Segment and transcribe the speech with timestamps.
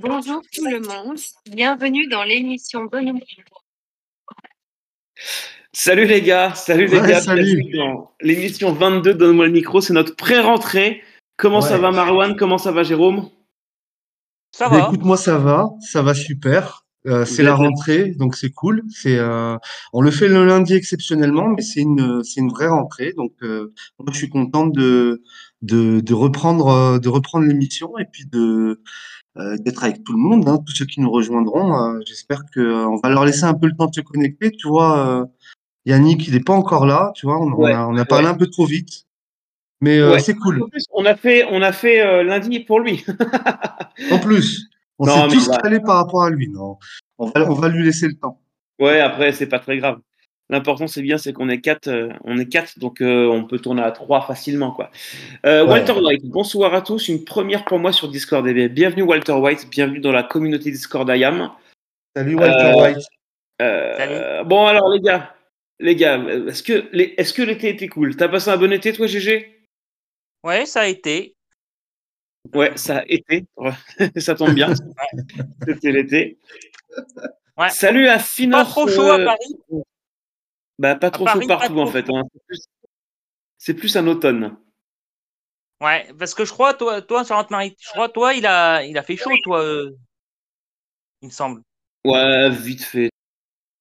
[0.00, 1.18] Bonjour tout le monde,
[1.50, 3.20] bienvenue dans l'émission Bonne
[5.72, 7.62] Salut les gars, salut les Ouais, gars, salut.
[8.20, 11.00] l'émission 22 Donne-moi le micro, c'est notre pré-rentrée.
[11.36, 12.34] Comment ça va Marwan?
[12.36, 13.28] Comment ça va Jérôme?
[14.50, 14.86] Ça va.
[14.86, 16.84] écoute, moi ça va, ça va super.
[17.06, 18.82] Euh, c'est la rentrée, donc c'est cool.
[18.88, 19.56] C'est, euh,
[19.92, 23.12] on le fait le lundi exceptionnellement, mais c'est une, c'est une vraie rentrée.
[23.12, 25.22] Donc, euh, moi je suis content de,
[25.62, 28.80] de, de reprendre, de reprendre l'émission et puis de
[29.36, 31.76] d'être avec tout le monde, hein, tous ceux qui nous rejoindront.
[31.96, 34.50] Euh, J'espère que euh, va leur laisser un peu le temps de se connecter.
[34.52, 35.24] Tu vois, euh,
[35.86, 37.10] Yannick, il n'est pas encore là.
[37.14, 38.30] Tu vois, on, a, on a parlé ouais.
[38.32, 39.06] un peu trop vite,
[39.80, 40.20] mais euh, Ouais.
[40.20, 40.62] c'est cool.
[40.62, 43.04] En plus, on a fait, on a fait euh, lundi pour lui.
[44.10, 44.68] En plus,
[44.98, 46.48] on s'est tous calés par rapport à lui.
[46.48, 46.78] Non,
[47.18, 48.40] on va, on va lui laisser le temps.
[48.80, 49.98] ouais, après c'est pas très grave.
[50.50, 53.58] L'important c'est bien, c'est qu'on est quatre, euh, on est quatre, donc euh, on peut
[53.58, 54.90] tourner à trois facilement quoi.
[55.46, 55.70] Euh, Ouais.
[55.70, 58.46] Walter White, bonsoir à tous, une première pour moi sur Discord.
[58.46, 61.50] Eh bien, bienvenue Walter White, bienvenue dans la communauté Discord IAM.
[62.14, 63.06] Salut Walter Euh, White.
[63.62, 65.34] Euh, bon alors les gars,
[65.80, 68.14] les gars, est-ce que les- est-ce que l'été était cool?
[68.16, 69.50] T'as passé un bon été toi GG
[70.44, 71.34] Ouais, ça a été.
[72.54, 73.46] Ouais, ça a été.
[74.18, 74.74] Ça tombe bien.
[75.66, 76.36] C'était l'été.
[77.56, 77.70] Ouais.
[77.70, 78.68] Salut à Pas Finor.
[78.68, 79.56] trop chaud à Paris.
[80.78, 82.06] Bah, pas trop Paris, chaud partout en fait.
[82.10, 82.22] hein.
[83.58, 84.56] C'est plus- un automne.
[85.80, 89.02] Ouais, parce que je crois, toi, toi, Charente-Marie, je crois, toi, il a, il a
[89.02, 89.90] fait chaud, toi, euh,
[91.22, 91.62] il me semble.
[92.04, 93.10] Ouais, vite fait.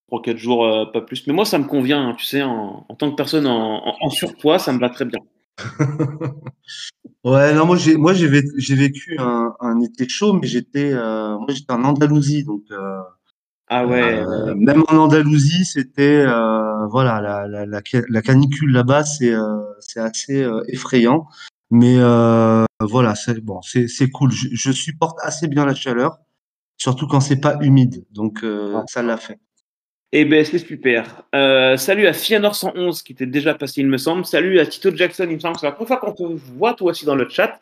[0.07, 1.27] 3-4 jours, euh, pas plus.
[1.27, 3.97] Mais moi, ça me convient, hein, tu sais, en, en tant que personne en, en-
[4.01, 5.19] en surpoids, ça me va très bien.
[7.23, 8.13] Ouais, non, moi j'ai moi
[8.75, 12.99] vécu un, un été chaud, mais j'étais euh, moi j'étais en Andalousie, donc euh,
[13.75, 14.19] Ah ouais.
[14.19, 19.33] euh, même en Andalousie, c'était euh, voilà la, la, la, ca- la canicule là-bas, c'est
[19.33, 21.25] euh, c'est assez effrayant,
[21.71, 21.97] mais
[22.81, 24.31] voilà, c'est bon, c'est c'est cool.
[24.31, 26.17] Je, je supporte assez bien la chaleur,
[26.77, 28.81] surtout quand c'est pas humide, donc Ouais.
[28.87, 29.39] ça l'a fait.
[30.15, 31.23] Eh ben, c'est super.
[31.33, 34.25] Salut à Fianor111 qui était déjà passé, il me semble.
[34.25, 36.21] Salut à Tito Jackson, il me semble que c'est la première fois qu'on te
[36.55, 37.59] voit toi aussi dans le chat.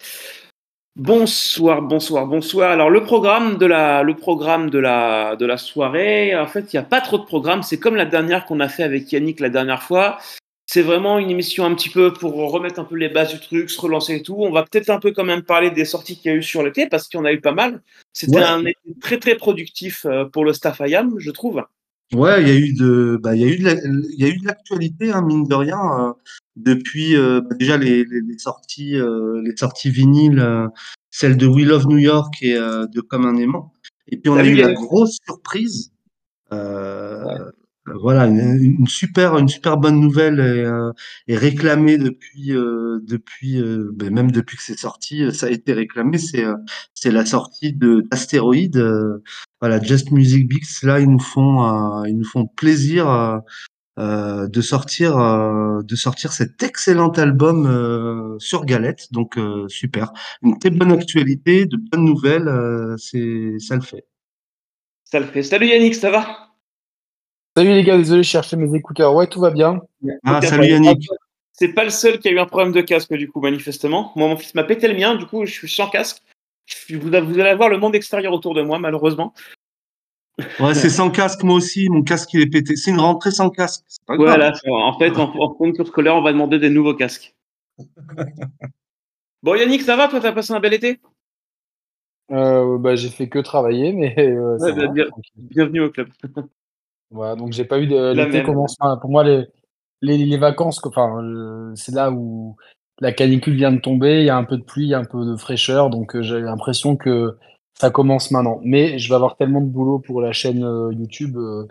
[0.97, 2.71] Bonsoir, bonsoir, bonsoir.
[2.71, 6.75] Alors le programme de la, le programme de la, de la soirée, en fait, il
[6.75, 7.63] n'y a pas trop de programme.
[7.63, 10.17] C'est comme la dernière qu'on a fait avec Yannick la dernière fois.
[10.65, 13.69] C'est vraiment une émission un petit peu pour remettre un peu les bases du truc,
[13.69, 14.35] se relancer et tout.
[14.37, 16.61] On va peut-être un peu quand même parler des sorties qu'il y a eu sur
[16.63, 17.81] l'été parce qu'il y en a eu pas mal.
[18.13, 18.43] C'était Ouais.
[18.43, 21.63] un été très très productif euh, pour le staff IAM, je trouve.
[22.13, 24.25] Ouais, il y a eu de, bah, il y a eu de, la- il y
[24.25, 26.13] a eu de l'actualité, hein, mine de rien, euh,
[26.57, 30.67] depuis euh, bah, déjà les, les, les sorties, euh, les sorties vinyles, euh,
[31.09, 33.71] celle de We Love New York et euh, de Comme un aimant.
[34.07, 35.93] Et puis on a Salut, eu la grosse surprise,
[36.51, 37.49] euh,
[37.99, 40.91] voilà, une, une super, une super bonne nouvelle et, euh,
[41.27, 45.73] et réclamée depuis, euh, depuis, euh, ben, même depuis que c'est sorti, ça a été
[45.73, 46.17] réclamé.
[46.17, 46.45] C'est,
[46.93, 48.83] c'est la sortie de d'Astéroïde.
[49.59, 53.41] voilà, Just Music Beats, là, ils nous font, ils nous font plaisir
[53.99, 59.11] euh, de sortir, euh, de sortir cet excellent album euh, sur Galette.
[59.11, 59.37] Donc
[59.67, 62.49] super, une très bonne actualité, de bonnes nouvelles,
[62.97, 64.05] c'est, ça le fait.
[65.03, 65.43] Ça le fait.
[65.43, 66.50] Salut Yannick, ça va?
[67.55, 69.13] Salut les gars, désolé, je cherchais mes écouteurs.
[69.13, 69.81] Ouais, tout va bien.
[70.23, 70.83] Ah, salut problème.
[70.83, 71.07] Yannick.
[71.51, 74.13] C'est pas le seul qui a eu un problème de casque, du coup, manifestement.
[74.15, 76.21] Moi, mon fils m'a pété le mien, du coup, je suis sans casque.
[76.89, 79.33] Vous, allez avoir le monde extérieur autour de moi, malheureusement.
[80.59, 81.89] Ouais, c'est sans casque, moi aussi.
[81.89, 82.77] Mon casque, il est pété.
[82.77, 83.83] C'est une rentrée sans casque.
[83.87, 84.37] C'est pas grave.
[84.37, 87.35] Voilà, en fait, en, en concours scolaire, on va demander des nouveaux casques.
[89.43, 90.99] Bon, Yannick, ça va Toi, t'as passé un bel été?
[92.31, 95.05] Euh, bah, j'ai fait que travailler, mais euh, ça Ouais, bah, bien.
[95.35, 96.09] Bienvenue au club.
[97.11, 99.45] Voilà, donc j'ai pas eu de l'été commence pour moi les
[100.01, 102.55] les, les vacances que- enfin euh, c'est là où
[102.99, 104.99] la canicule vient de tomber, il y a un peu de pluie, il y a
[104.99, 107.37] un peu de fraîcheur donc euh, j'ai l'impression que
[107.79, 108.59] ça commence maintenant.
[108.63, 111.67] Mais je vais avoir tellement de boulot pour la chaîne euh, YouTube euh,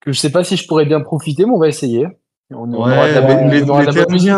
[0.00, 2.06] que je sais pas si je pourrais bien profiter, mais on va essayer.
[2.50, 3.20] On, on aura Ouais, la-
[3.64, 4.30] on aura la bonne musique.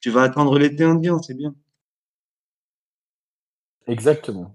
[0.00, 1.54] Tu vas attendre l'été indien, c'est bien.
[3.86, 4.52] Exactement.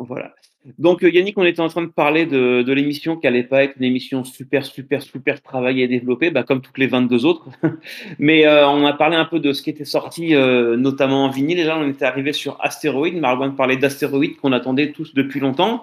[0.00, 0.34] Voilà.
[0.78, 3.64] Donc, euh, Yannick, on était en train de parler de, de l'émission qui allait pas
[3.64, 7.48] être une émission super, super, super travaillée et développée, bah, comme toutes les 22 autres.
[8.18, 11.30] Mais euh, on a parlé un peu de ce qui était sorti, euh, notamment en
[11.30, 11.56] vinyle.
[11.56, 13.18] Déjà, on était arrivé sur Astéroïde.
[13.18, 15.82] Marwan parlait d'Astéroïde qu'on attendait tous depuis longtemps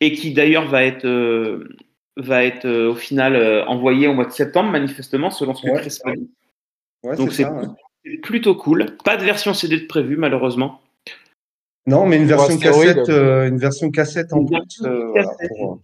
[0.00, 1.68] et qui d'ailleurs va être, euh,
[2.16, 5.80] va être au final envoyé au mois de septembre, manifestement, selon ce que Ouais.
[5.80, 6.30] Chris m'a dit.
[7.02, 7.46] Ouais, Donc, c'est
[8.22, 8.96] plutôt cool.
[9.04, 10.80] Pas de version CD de prévu, malheureusement.
[11.86, 14.56] Non, mais une version cassette, euh, une version cassette en plus.
[14.86, 15.50] euh, voilà, cassette.
[15.58, 15.78] pour,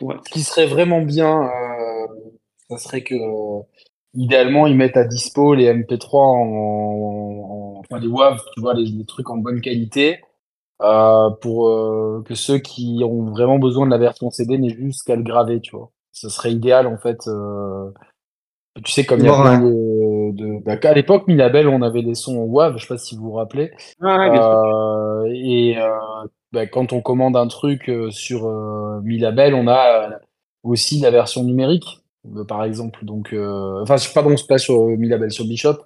[0.00, 0.14] Ouais.
[0.26, 2.06] Ce qui serait vraiment bien, euh,
[2.70, 3.62] ça serait que, euh,
[4.14, 8.86] idéalement, ils mettent à dispo les MP3 en, en- enfin les WAV, tu vois, les,
[8.86, 10.20] les trucs en bonne qualité,
[10.82, 15.06] euh, pour euh, que ceux qui ont vraiment besoin de la version CD n'aient juste
[15.06, 15.90] qu'à le graver, tu vois.
[16.12, 17.18] Ce serait idéal en fait.
[18.82, 20.64] Tu sais, comme il y a plein un- de, de...
[20.64, 23.32] bah, à l'époque, Milabel, on avait des sons WAV, je sais pas si vous vous
[23.32, 23.70] rappelez.
[24.00, 24.50] Ah, ouais, bien sûr.
[24.50, 25.88] Euh, et euh,
[26.52, 30.10] bah, quand on commande un truc euh, sur euh, Milabel, on a euh,
[30.62, 32.00] aussi la version numérique,
[32.36, 33.04] euh, par exemple.
[33.04, 35.76] Donc, euh, enfin, pardon, c'est pas sur euh, Milabel, sur Bishop.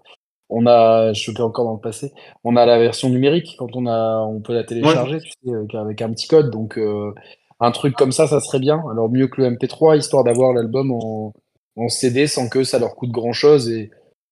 [0.51, 2.11] On a, je suis encore dans le passé,
[2.43, 5.75] on a la version numérique quand on a, on peut la télécharger, tu sais, avec,
[5.75, 6.51] avec un petit code.
[6.51, 7.13] Donc, euh,
[7.61, 8.83] un truc comme ça, ça serait bien.
[8.91, 11.35] Alors mieux que le MP3, histoire d'avoir l'album en,
[11.79, 13.69] en CD sans que ça leur coûte grand chose.
[13.71, 13.91] Et de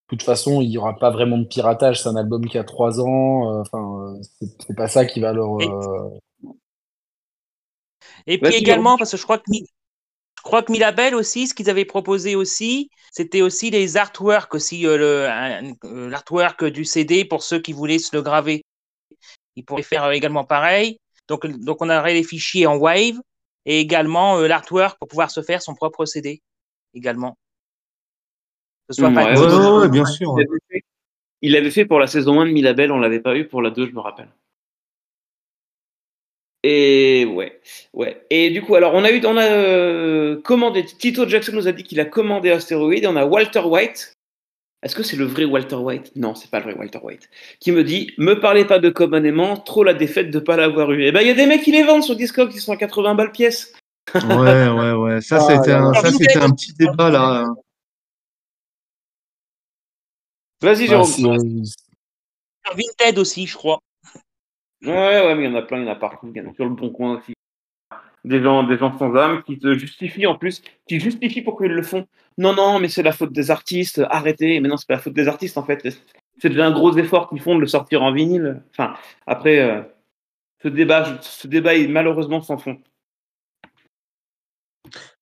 [0.09, 2.03] toute façon, il y aura pas vraiment de piratage.
[2.03, 3.53] C'est un album qui a trois ans.
[3.59, 5.61] euh, Enfin, euh, c'est pas ça qui va leur.
[5.61, 6.09] Et- euh,
[8.27, 11.71] Et puis également, parce que je crois que, je crois que Milabel aussi, ce qu'ils
[11.71, 15.29] avaient proposé aussi, c'était aussi les artworks aussi, euh,
[15.85, 18.65] euh, l'artwork du CD pour ceux qui voulaient se le graver.
[19.57, 20.99] Ils pourraient faire également pareil.
[21.29, 23.17] Donc, donc on aurait les fichiers en Wave
[23.65, 26.41] et également euh, l'artwork pour pouvoir se faire son propre CD
[26.97, 27.37] également.
[28.89, 30.35] Que ce soit pas ouais, Ouais, que- ouais, ouais, bien sûr.
[30.39, 30.85] Il l'avait fait-
[31.43, 33.71] Il l'avait fait pour la saison 1 de Milabel, on l'avait pas eu pour la
[33.71, 34.29] 2, je me rappelle.
[36.63, 37.61] Et ouais,
[37.93, 38.27] ouais.
[38.31, 40.85] Et du coup, alors on a eu, on a euh, commandé.
[40.85, 42.93] Tito Jackson nous a dit qu'il a commandé Asteroid.
[42.95, 44.15] Et on a Walter White.
[44.83, 46.13] Est-ce que c'est le vrai Walter White?
[46.17, 47.29] Non, c'est pas le vrai Walter White.
[47.61, 51.05] Qui me dit Me parlez pas de commandement, trop la défaite de pas l'avoir eu.
[51.05, 52.77] Et ben, il y a des mecs qui les vendent sur Discord qui sont à
[52.77, 53.73] 80 balles pièce.
[54.15, 55.21] Ouais, ouais, ouais.
[55.21, 57.47] Ça, Ah, c'était un, ça, c'était un petit débat là.
[60.63, 61.07] Vas-y, Jérôme.
[61.07, 61.37] Sur
[62.75, 63.81] Vinted aussi, je crois.
[64.83, 66.31] Ouais, ouais, mais il y en a plein, il y en a partout.
[66.35, 67.35] Il y en a sur le bon coin aussi.
[68.25, 71.73] Des gens, des gens sans âme qui te justifient en plus, qui justifient pourquoi ils
[71.73, 72.07] le font.
[72.39, 74.59] Non, non, mais c'est la faute des artistes, arrêtez.
[74.61, 75.87] Mais non, c'est pas la faute des artistes en fait.
[76.39, 78.63] C'est déjà un gros effort qu'ils font de le sortir en vinyle.
[78.71, 78.95] Enfin,
[79.27, 79.83] après, euh,
[80.63, 82.79] ce débat, ce débat est malheureusement sans fond.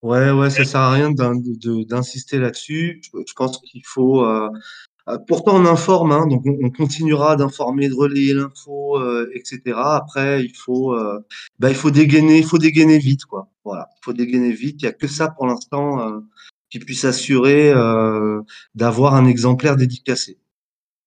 [0.04, 3.00] Ouais, ouais, ça sert à rien d'insister là-dessus.
[3.02, 4.24] Je, je pense qu'il faut.
[4.24, 4.50] euh,
[5.08, 9.60] euh, pourtant, on informe, hein, donc on, on continuera d'informer, de relayer l'info, euh, etc.
[9.76, 11.20] Après, il faut, euh,
[11.58, 13.48] bah, il faut dégainer, il faut dégainer vite, quoi.
[13.64, 14.76] Voilà, il faut dégainer vite.
[14.82, 16.20] Il y a que ça pour l'instant euh,
[16.70, 18.40] qui puisse assurer euh,
[18.74, 20.38] d'avoir un exemplaire dédicacé.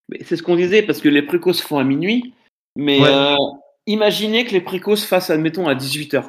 [0.09, 2.33] Mais c'est ce qu'on disait parce que les précoces font à minuit.
[2.75, 3.09] Mais Ouais.
[3.11, 3.35] euh,
[3.87, 6.23] imaginez que les précoces fassent, admettons, à 18h.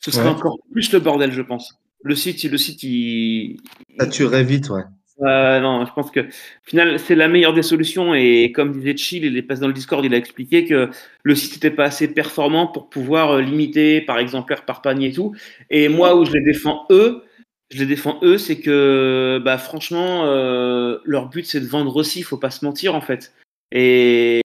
[0.00, 0.30] Ce serait Ouais.
[0.30, 1.78] encore plus le bordel, je pense.
[2.02, 3.58] Le site, le site, il,
[3.98, 4.82] Ça tuerait vite, ouais.
[5.22, 6.24] Euh, non, je pense que au
[6.64, 8.14] final, c'est la meilleure des solutions.
[8.14, 10.88] Et comme disait Chill, il est passé dans le Discord, il a expliqué que
[11.22, 15.12] le site n'était pas assez performant pour pouvoir euh, limiter par exemplaire, par panier et
[15.12, 15.34] tout.
[15.68, 17.22] Et moi, où je les défends eux,
[17.70, 22.20] je les défends eux, c'est que bah, franchement, euh, leur but c'est de vendre aussi,
[22.20, 23.34] il faut pas se mentir en fait.
[23.72, 24.40] Et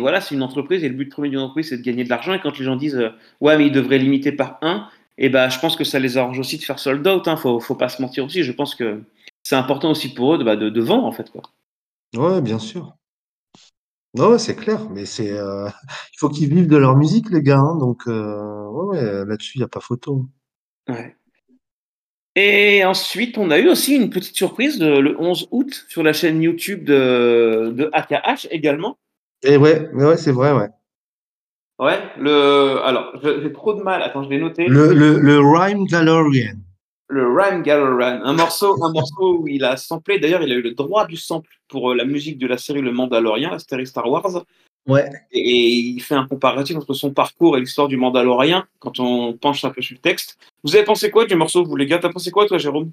[0.00, 2.32] voilà, c'est une entreprise et le but premier d'une entreprise c'est de gagner de l'argent.
[2.34, 3.10] Et quand les gens disent euh,
[3.40, 4.88] ouais, mais ils devraient limiter par un,
[5.18, 7.28] et bah, je pense que ça les arrange aussi de faire sold out.
[7.28, 8.42] Hein, faut, faut pas se mentir aussi.
[8.42, 9.02] Je pense que
[9.42, 11.30] c'est important aussi pour eux de, bah, de, de vendre en fait.
[11.30, 11.42] Quoi.
[12.16, 12.96] Ouais, bien sûr.
[14.14, 15.68] Non, ouais, c'est clair, mais c'est, euh,
[16.14, 17.58] il faut qu'ils vivent de leur musique, les gars.
[17.60, 20.26] hein, donc, euh, ouais, là-dessus, il n'y a pas photo.
[20.88, 21.16] Ouais.
[22.36, 26.12] Et ensuite, on a eu aussi une petite surprise le, le 11 août sur la
[26.12, 28.98] chaîne YouTube de, de AKH également.
[29.42, 30.68] Et ouais, ouais, ouais, c'est vrai, ouais.
[31.78, 32.78] Ouais, le.
[32.84, 34.02] Alors, j'ai trop de mal.
[34.02, 34.66] Attends, je l'ai noté.
[34.66, 36.56] Le, le, le Rhyme Galorian.
[37.10, 40.18] le Rhyme Galleran, un morceau, un morceau où il a samplé.
[40.18, 42.80] D'ailleurs, il a eu le droit du sample pour euh, la musique de la série
[42.80, 44.44] Le Mandalorian, la série Star Wars.
[44.86, 45.10] Ouais.
[45.32, 49.34] Et, et il fait un comparatif entre son parcours et l'histoire du Mandalorian quand on
[49.34, 50.38] penche un peu sur le texte.
[50.62, 51.98] Vous avez pensé quoi du morceau, vous les gars?
[51.98, 52.92] T'as pensé quoi, toi, Jérôme?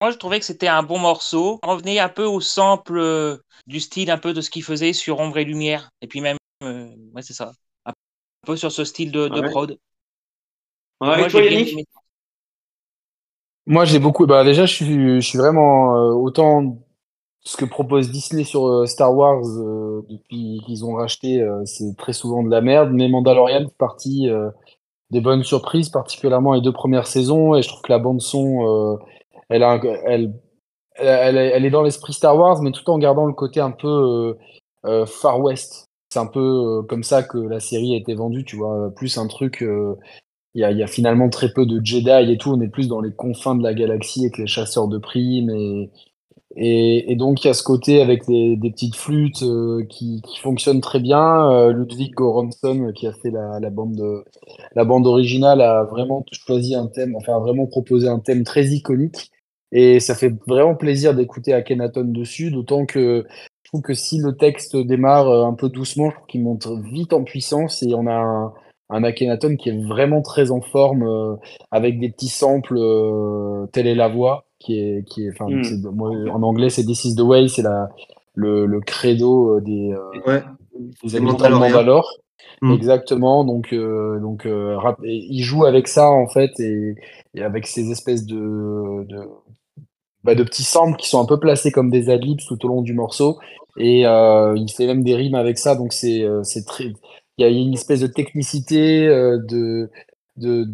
[0.00, 1.58] Moi, je trouvais que c'était un bon morceau.
[1.64, 3.36] On revenait un peu au sample euh,
[3.66, 5.90] du style, un peu de ce qu'il faisait sur Ombre et Lumière.
[6.00, 7.52] Et puis même, euh, ouais, c'est ça.
[7.84, 7.92] Un
[8.46, 9.42] peu sur ce style de, de Ouais.
[9.42, 9.78] prod.
[11.00, 11.84] Ouais, Moi, et toi, j'ai bien Yannick aimé.
[13.66, 14.26] Moi, j'ai beaucoup.
[14.26, 14.86] Bah, déjà, je suis,
[15.16, 16.78] je suis vraiment euh, autant
[17.42, 21.96] ce que propose Disney sur euh, Star Wars euh, depuis qu'ils ont racheté, euh, c'est
[21.98, 22.90] très souvent de la merde.
[22.92, 24.50] Mais Mandalorian fait partie euh,
[25.10, 27.54] des bonnes surprises, particulièrement les deux premières saisons.
[27.56, 28.96] Et je trouve que la bande son, euh,
[29.48, 29.62] elle,
[31.64, 34.34] est dans l'esprit Star Wars, mais tout en gardant le côté un peu euh,
[34.86, 35.86] euh, Far West.
[36.10, 38.90] C'est un peu euh, comme ça que la série a été vendue, tu vois.
[38.94, 39.64] Plus un truc.
[40.54, 42.50] il y a, finalement très peu de Jedi et tout.
[42.50, 45.88] On est plus dans les confins de la galaxie avec les chasseurs de primes.
[46.56, 49.44] Et, donc, il y a ce côté avec des petites flûtes
[49.88, 51.70] qui, fonctionnent très bien.
[51.70, 54.24] Ludwig Göransson, qui a fait la, bande de,
[54.74, 58.66] la bande originale, a vraiment choisi un thème, enfin, a vraiment proposé un thème très
[58.66, 59.30] iconique.
[59.72, 63.26] Et ça fait vraiment plaisir d'écouter Akhenaton dessus, d'autant que
[63.64, 66.66] Je trouve que si le texte démarre euh, un peu doucement, je trouve qu'il monte
[66.90, 68.52] vite en puissance et on a un,
[68.88, 71.36] un Akhenaton qui est vraiment très en forme euh,
[71.70, 75.90] avec des petits samples euh, telle est la voix qui est qui est Mm.
[75.94, 77.90] moi, en anglais c'est This is the way c'est la
[78.34, 80.42] le, le credo des, euh, Ouais.
[81.04, 81.54] des habitants de.
[81.56, 82.10] Mandalore
[82.62, 82.72] Mm.
[82.72, 86.94] exactement donc donc rap- il joue avec ça en fait et,
[87.34, 89.18] et avec ces espèces de, de
[90.28, 92.82] bah, de petits samples qui sont un peu placés comme des adlibs tout au long
[92.82, 93.38] du morceau.
[93.78, 96.94] Et euh, il fait même des rimes avec ça donc c'est euh, très il
[97.38, 99.88] y a une espèce de technicité euh, de
[100.36, 100.66] de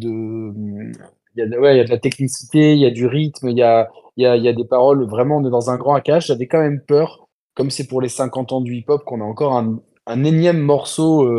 [1.37, 3.47] il y a ouais il y a de la technicité il y a du rythme
[3.47, 5.69] il y a il y a il y a des paroles vraiment on est dans
[5.69, 8.85] un grand AKH j'avais quand même peur comme c'est pour les 50 ans du hip
[8.89, 11.31] hop qu'on a encore un énième morceau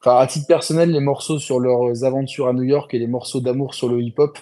[0.00, 3.40] enfin à titre personnel les morceaux sur leurs aventures à New York et les morceaux
[3.40, 4.38] d'amour sur le hip hop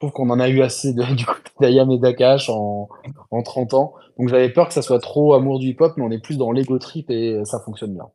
[0.00, 2.88] je trouve qu'on en a eu assez de, du côté d'Ayam et d'Akash en,
[3.32, 3.94] en 30 ans.
[4.18, 6.52] Donc j'avais peur que ça soit trop amour du hip-hop, mais on est plus dans
[6.52, 8.06] l'ego trip et ça fonctionne bien.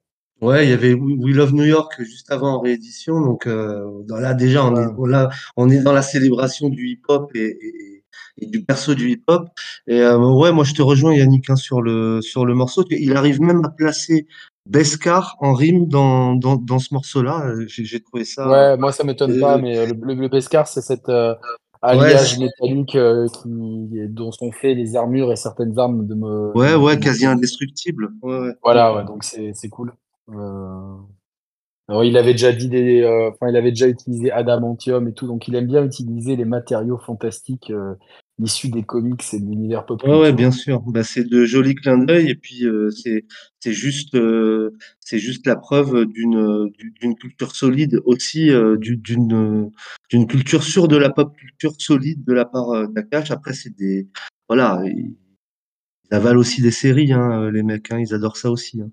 [0.41, 3.19] Ouais, il y avait We Love New York juste avant en réédition.
[3.21, 4.83] Donc euh, là déjà, on Ouais.
[4.83, 8.03] est on, là, on est dans la célébration du hip-hop et, et,
[8.41, 9.47] et du perso du hip-hop.
[9.87, 12.83] Et euh, ouais, moi je te rejoins Yannick hein, sur le sur le morceau.
[12.89, 14.27] Il arrive même à placer
[14.69, 17.53] Beskar en rime dans dans, dans ce morceau-là.
[17.67, 18.49] J'ai trouvé ça.
[18.49, 21.35] Ouais, moi ça m'étonne pas, mais euh, le, le, le Beskar, c'est cet euh,
[21.83, 26.57] alliage métallique euh, qui, dont sont faits les armures et certaines armes de me.
[26.57, 28.09] Ouais, ouais, quasi indestructible.
[28.21, 28.53] Ouais, ouais.
[28.63, 29.93] Voilà, ouais, donc c'est c'est cool.
[30.29, 30.95] Euh,
[31.89, 35.27] alors, il avait déjà dit des, euh, enfin, il avait déjà utilisé adamantium et tout,
[35.27, 37.71] donc il aime bien utiliser les matériaux fantastiques
[38.41, 40.81] issus des comics et de l'univers pop Ouais, bien sûr.
[40.87, 43.25] Bah, c'est de jolis clins d'œil et puis euh, c'est
[43.59, 48.97] c'est juste euh, c'est juste la preuve d'une du- d'une culture solide aussi euh, du-
[48.97, 49.71] d'une
[50.09, 53.31] d'une culture sûre de la pop culture solide de la part d'Akash.
[53.31, 54.07] Après c'est des
[54.49, 55.15] voilà ils,
[56.11, 58.81] avalent aussi des séries hein, les mecs hein, ils adorent ça aussi.
[58.81, 58.89] hein.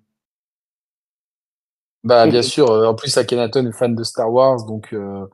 [2.03, 2.71] Bah, bien sûr.
[2.71, 5.27] En plus, Akhenaton est fan de Star Wars, donc euh,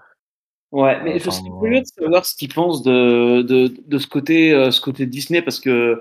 [0.73, 4.07] Ouais, mais je Enfin, suis curieux de savoir ce qu'ils pensent de, de, de ce
[4.07, 6.01] côté euh, ce côté Disney parce que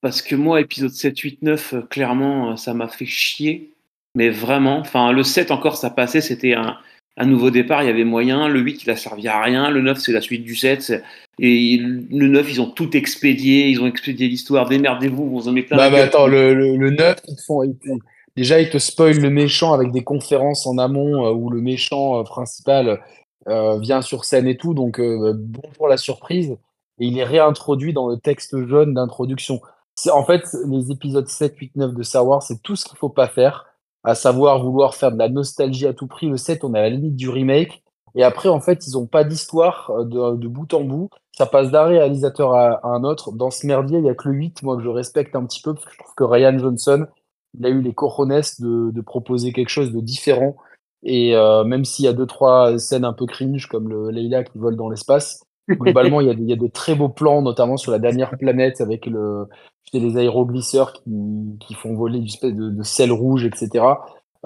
[0.00, 3.70] parce que moi épisode 7 8 9 euh, clairement euh, ça m'a fait chier
[4.14, 6.76] mais vraiment enfin le 7 encore ça passait c'était un
[7.16, 8.48] un nouveau départ, il y avait moyen.
[8.48, 9.68] Le 8, il a servi à rien.
[9.68, 10.80] Le 9, c'est la suite du 7.
[10.80, 11.02] c'est-
[11.38, 13.68] Et le 9, ils ont tout expédié.
[13.68, 14.68] Ils ont expédié l'histoire.
[14.68, 16.06] Démerdez-vous, vous en mettez plein Bah, mais gueule.
[16.06, 17.88] attends, le, le, le 9, ils te font, ils te-
[18.36, 22.20] déjà, ils te spoilent le méchant avec des conférences en amont euh, où le méchant
[22.20, 22.96] euh, principal euh,
[23.46, 24.74] vient sur scène et tout.
[24.74, 26.56] Donc, euh, bon pour la surprise.
[26.98, 29.60] Et il est réintroduit dans le texte jaune d'introduction.
[30.12, 33.08] En fait, les épisodes 7, 8, 9 de Star Wars, c'est tout ce qu'il faut
[33.08, 33.66] pas faire,
[34.04, 36.28] à savoir vouloir faire de la nostalgie à tout prix.
[36.28, 37.82] Le 7, on est à la limite du remake.
[38.14, 41.10] Et après, en fait, ils ont pas d'histoire euh, de, de bout en bout.
[41.36, 43.32] Ça passe d'un réalisateur à, un autre.
[43.32, 45.62] Dans ce merdier, il y a que le 8, moi, que je respecte un petit
[45.62, 47.06] peu, parce que je trouve que Ryan Johnson,
[47.58, 50.56] il a eu les cojones de, de proposer quelque chose de différent.
[51.02, 54.44] Et euh, même s'il y a deux, trois scènes un peu cringe, comme le Leila
[54.44, 57.42] qui vole dans l'espace, globalement, il y, a il y a de très beaux plans,
[57.42, 59.08] notamment sur la dernière planète, avec
[59.92, 61.10] les aéroglisseurs qui,
[61.60, 63.84] qui font voler une espèce de, de sel rouge, etc.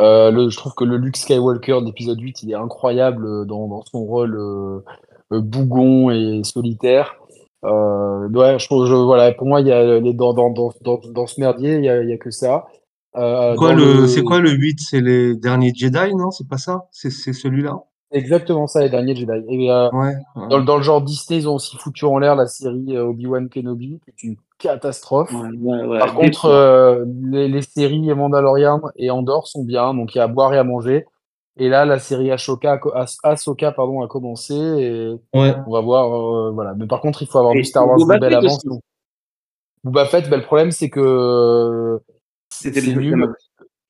[0.00, 3.82] Euh, je trouve que le Luke Skywalker de l'épisode 8, il est incroyable euh, dans,
[3.82, 4.82] son rôle
[5.30, 7.16] bougon et solitaire.
[7.64, 11.84] Euh, je, je, pour moi, il y a dans, dans, dans, dans, ce merdier, il
[11.84, 12.66] y a que ça.
[13.16, 14.80] Euh, Quoi, dans le, c'est quoi le 8?
[14.80, 16.30] C'est les derniers Jedi, non?
[16.30, 16.87] C'est pas ça?
[16.90, 17.78] C'est c'est celui-là?
[18.11, 19.33] Exactement ça, les derniers Jedi.
[19.49, 20.14] Et, euh, Ouais.
[20.37, 20.49] ouais.
[20.49, 23.49] dans, dans le genre Disney, ils ont aussi foutu en l'air la série euh, Obi-Wan
[23.49, 25.33] Kenobi, qui est une catastrophe.
[25.33, 25.99] Ouais, ouais, ouais.
[25.99, 30.25] Par contre, euh, les, les séries Mandalorian et Andorre sont bien, donc il y a
[30.25, 31.06] à boire et à manger.
[31.56, 35.54] Et là, la série Ashoka, As- Ahsoka pardon, a commencé et Ouais.
[35.68, 36.12] on va voir.
[36.14, 36.75] euh, voilà.
[36.76, 38.38] Mais par contre, il faut avoir Et vu Star Wars avant.
[38.44, 38.59] aussi.
[38.61, 38.80] sinon-
[39.85, 42.00] Boba Fett, ben, le problème, c'est que
[42.62, 43.34] C'était c'est nul.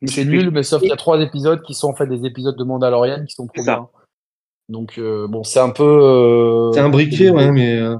[0.06, 2.56] C'est nul, mais sauf qu'il y a trois épisodes qui sont en fait des épisodes
[2.58, 3.88] de Mandalorian qui sont trop bien.
[4.68, 5.82] Donc, euh, bon, c'est un peu.
[5.84, 7.96] euh, C'est un briquet, ouais, mais euh,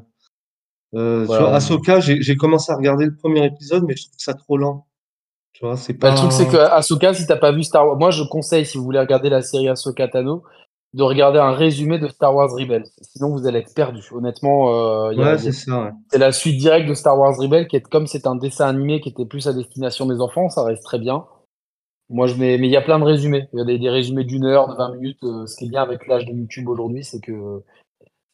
[0.95, 4.57] euh, Ahsoka, j'ai j'ai commencé à regarder le premier épisode, mais je trouve ça trop
[4.59, 4.87] lent.
[5.53, 6.11] Tu vois, c'est Bah, pas.
[6.15, 8.77] le truc, c'est que Ahsoka, si t'as pas vu Star Wars, moi je conseille, si
[8.79, 10.43] vous voulez regarder la série Ahsoka Tano,
[10.95, 12.85] de regarder un résumé de Star Wars Rebels.
[13.03, 14.01] Sinon, vous allez être perdu.
[14.13, 14.73] Honnêtement,
[15.09, 15.71] euh, Ouais, c'est.
[15.71, 15.91] Ouais.
[16.13, 19.09] la suite directe de Star Wars Rebels, qui est comme c'est un dessin animé qui
[19.11, 21.27] était plus à destination des enfants, ça reste très bien.
[22.11, 23.49] Moi, je mets, mais il y a plein de résumés.
[23.53, 25.25] Il y a des, des résumés d'une heure, de 20 minutes.
[25.25, 27.63] Euh, ce qui est bien avec l'âge de YouTube aujourd'hui, c'est que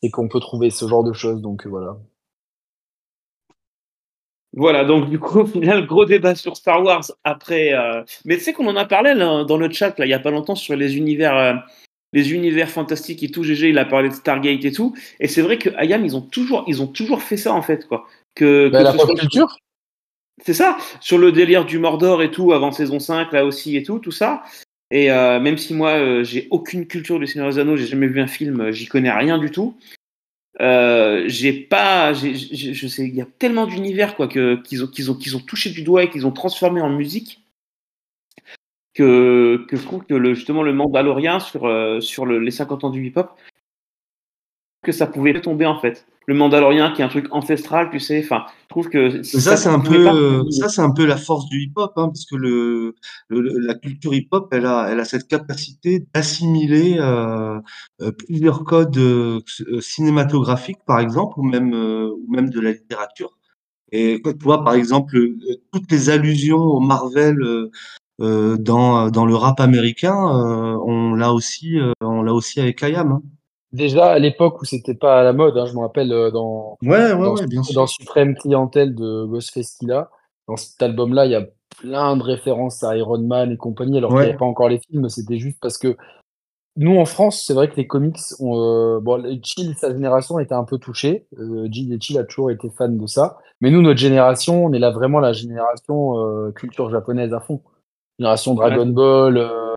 [0.02, 1.40] c'est qu'on peut trouver ce genre de choses.
[1.40, 1.97] Donc euh, voilà.
[4.52, 7.73] Voilà, donc du coup, au final, gros débat sur Star Wars après.
[7.73, 10.14] euh, Mais tu sais qu'on en a parlé là, dans le chat là, il y
[10.14, 11.55] a pas longtemps sur les univers, euh,
[12.12, 13.45] les univers fantastiques et tout.
[13.45, 14.95] GG, il a parlé de Stargate et tout.
[15.21, 17.87] Et c'est vrai que Ayam, ils ont toujours, ils ont toujours fait ça en fait,
[17.87, 18.07] quoi.
[18.35, 19.57] Que, Bah, que la pop culture
[20.45, 23.83] C'est ça, sur le délire du Mordor et tout, avant saison 5, là aussi et
[23.83, 24.43] tout, tout ça.
[24.90, 28.09] Et euh, même si moi, euh, j'ai aucune culture du Seigneur des Anneaux, j'ai jamais
[28.09, 29.76] vu un film, euh, j'y connais rien du tout.
[30.61, 35.11] Euh, j'ai pas, je sais, il y a tellement d'univers quoi que qu'ils ont, qu'ils
[35.11, 37.40] ont, qu'ils ont touché du doigt et qu'ils ont transformé en musique
[39.00, 42.85] que, que je trouve que le, justement le Mandalorien sur euh, sur le- les 50
[42.85, 43.30] ans du hip-hop
[44.83, 46.07] que ça pouvait tomber en fait.
[46.26, 48.21] Le Mandalorien qui est un truc ancestral, tu sais.
[48.23, 50.52] Enfin, je trouve que Ça, c'est un peu, pas tomber.
[50.52, 52.95] ça, c'est un peu la force du hip-hop, hein, parce que le,
[53.30, 57.59] la culture hip-hop, elle a, elle a cette capacité d'assimiler euh,
[58.00, 59.40] euh, plusieurs codes euh,
[59.80, 63.37] cinématographiques, par exemple, ou même, euh, ou même de la littérature.
[63.92, 65.19] Et quand tu vois, par exemple,
[65.73, 67.37] toutes les allusions au Marvel
[68.21, 73.12] dans, dans le rap américain, euh, on l'a aussi, euh, on l'a aussi avec IAM.
[73.12, 73.23] Hein.
[73.73, 76.77] Déjà, à l'époque où c'était pas à la mode, hein, je me rappelle euh, dans,
[76.83, 77.75] Ouais, ouais, dans, ouais, bien sûr.
[77.75, 80.11] dans Suprême Clientèle de Ghostface Killah,
[80.49, 81.47] dans cet album-là, il y a
[81.79, 84.81] plein de références à Iron Man et compagnie, alors qu'il n'y avait pas encore les
[84.81, 85.97] films, c'était juste parce que
[86.77, 90.55] nous, en France, c'est vrai que les comics, ont, euh, bon, Chill, sa génération était
[90.55, 91.27] un peu touchée.
[91.39, 93.39] Euh, Jill et Chill a toujours été fan de ça.
[93.61, 97.61] Mais nous, notre génération, on est là vraiment la génération euh, culture japonaise à fond.
[98.21, 98.93] Génération Dragon Ouais.
[98.93, 99.75] Ball, euh,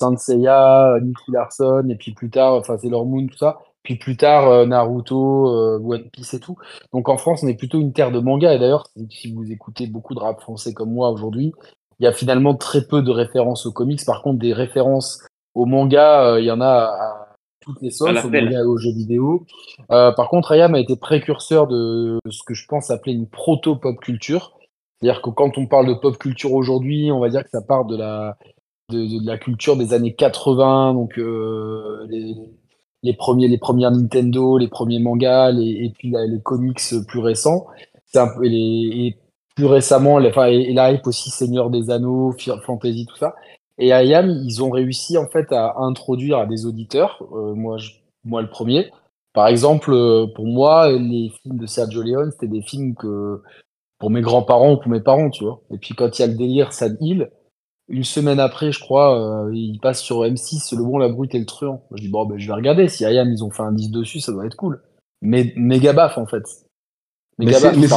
[0.00, 3.60] Saint Seiya, Nicky Larson, et puis plus tard, enfin Sailor Moon, tout ça.
[3.84, 6.56] Puis plus tard, euh, Naruto, euh, One Piece et tout.
[6.92, 8.52] Donc en France, on est plutôt une terre de manga.
[8.52, 11.52] Et d'ailleurs, si- vous écoutez beaucoup de rap français comme moi aujourd'hui,
[12.00, 14.04] il y a finalement très peu de références aux comics.
[14.04, 15.24] Par contre, des références
[15.54, 18.46] au manga, euh, il y en a à toutes les sauces, au l'appel.
[18.46, 19.44] manga et aux jeux vidéo.
[19.92, 23.96] Euh, par contre, Ayam a été précurseur de ce que je pense appeler une proto-pop
[24.00, 24.52] culture.
[25.04, 27.84] C'est-à-dire que quand on parle de pop culture aujourd'hui, on va dire que ça part
[27.84, 28.38] de la,
[28.90, 35.00] de, la culture des années 80, donc euh, les, premiers, les premières Nintendo, les premiers
[35.00, 37.66] mangas, et puis les comics plus récents.
[38.42, 39.18] Et,
[39.54, 42.34] plus récemment, les, enfin, et, et la aussi Seigneur des Anneaux,
[42.64, 43.34] Fantasy, tout ça.
[43.76, 47.76] Et IAM, ils ont réussi en fait à introduire à des auditeurs, euh, moi,
[48.24, 48.90] moi le premier.
[49.34, 53.42] Par exemple, euh, pour moi, les films de Sergio Leone, c'était des films que
[54.04, 55.62] pour mes grands-parents ou pour mes parents, tu vois.
[55.70, 57.30] Et puis quand il y a le délire Sad Hill,
[57.88, 61.38] une semaine après, je crois, euh, il passe sur M6, Le Bon, la Brute et
[61.38, 61.86] le Truand.
[61.94, 62.86] Je dis, bon, ben, je vais regarder.
[62.88, 64.82] Si IAM, ils ont fait un 10 dessus, ça doit être cool.
[65.22, 66.42] Mais méga baffe, en fait.
[67.38, 67.96] Mais Méga c'est, mais ça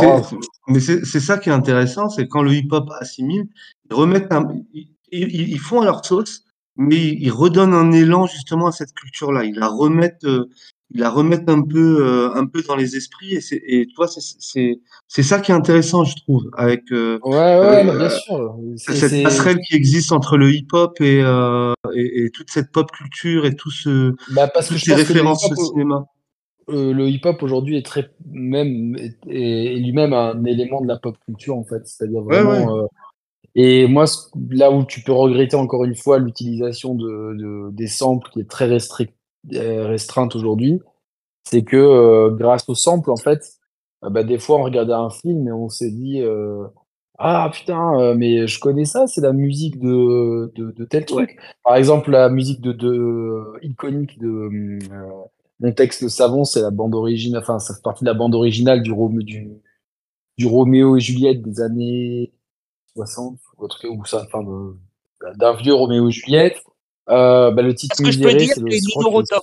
[1.04, 3.50] c'est, ça qui est intéressant, c'est quand le hip-hop assimile,
[3.90, 6.46] ils remettent un, ils, ils- ils font à leur sauce,
[6.78, 9.44] mais ils, ils redonnent un élan justement à cette culture-là.
[9.44, 10.46] Ils la remettent, euh,
[10.92, 13.96] ils la remettent un peu, euh, un peu dans les esprits et c'est, et tu
[13.96, 17.86] vois, c'est, c'est, c'est ça qui est intéressant, je trouve, avec, euh, Ouais, ouais, avec
[17.86, 18.56] mais bien euh, sûr.
[18.78, 22.90] C'est, cette passerelle qui existe entre le hip-hop et, euh, et, et toute cette pop
[22.92, 26.06] culture et tout ce, bah, parce toutes ces que références au cinéma.
[26.70, 31.18] euh, le hip-hop aujourd'hui est très, même, est, est lui-même un élément de la pop
[31.26, 31.86] culture, en fait.
[31.88, 32.84] C'est-à-dire vraiment, ouais.
[32.84, 32.88] euh,
[33.56, 34.06] Et moi,
[34.52, 38.50] là où tu peux regretter encore une fois l'utilisation de, de- des samples qui est
[38.50, 39.17] très restric- euh,
[39.54, 40.82] restreinte aujourd'hui,
[41.46, 43.44] c'est que euh, grâce aux samples, en fait,
[44.06, 46.66] euh, bah, des fois on regardait un film et on s'est dit euh,
[47.20, 51.38] Ah putain, euh, mais je connais ça, c'est la musique de, de, de tel truc.
[51.64, 54.80] Par exemple, la musique de, de iconique de euh,
[55.60, 58.36] Mon texte le savon, c'est la bande originale, enfin, ça fait partie de la bande
[58.36, 59.50] originale du, Rome- du,
[60.38, 62.32] du Roméo et Juliette des années
[62.96, 63.40] 60,
[63.90, 64.44] ou, ça, enfin,
[65.38, 66.58] d'un vieux Roméo et Juliette.
[67.10, 69.40] Euh, bah, le titre Est-ce que je peux dire c'est Nino Rota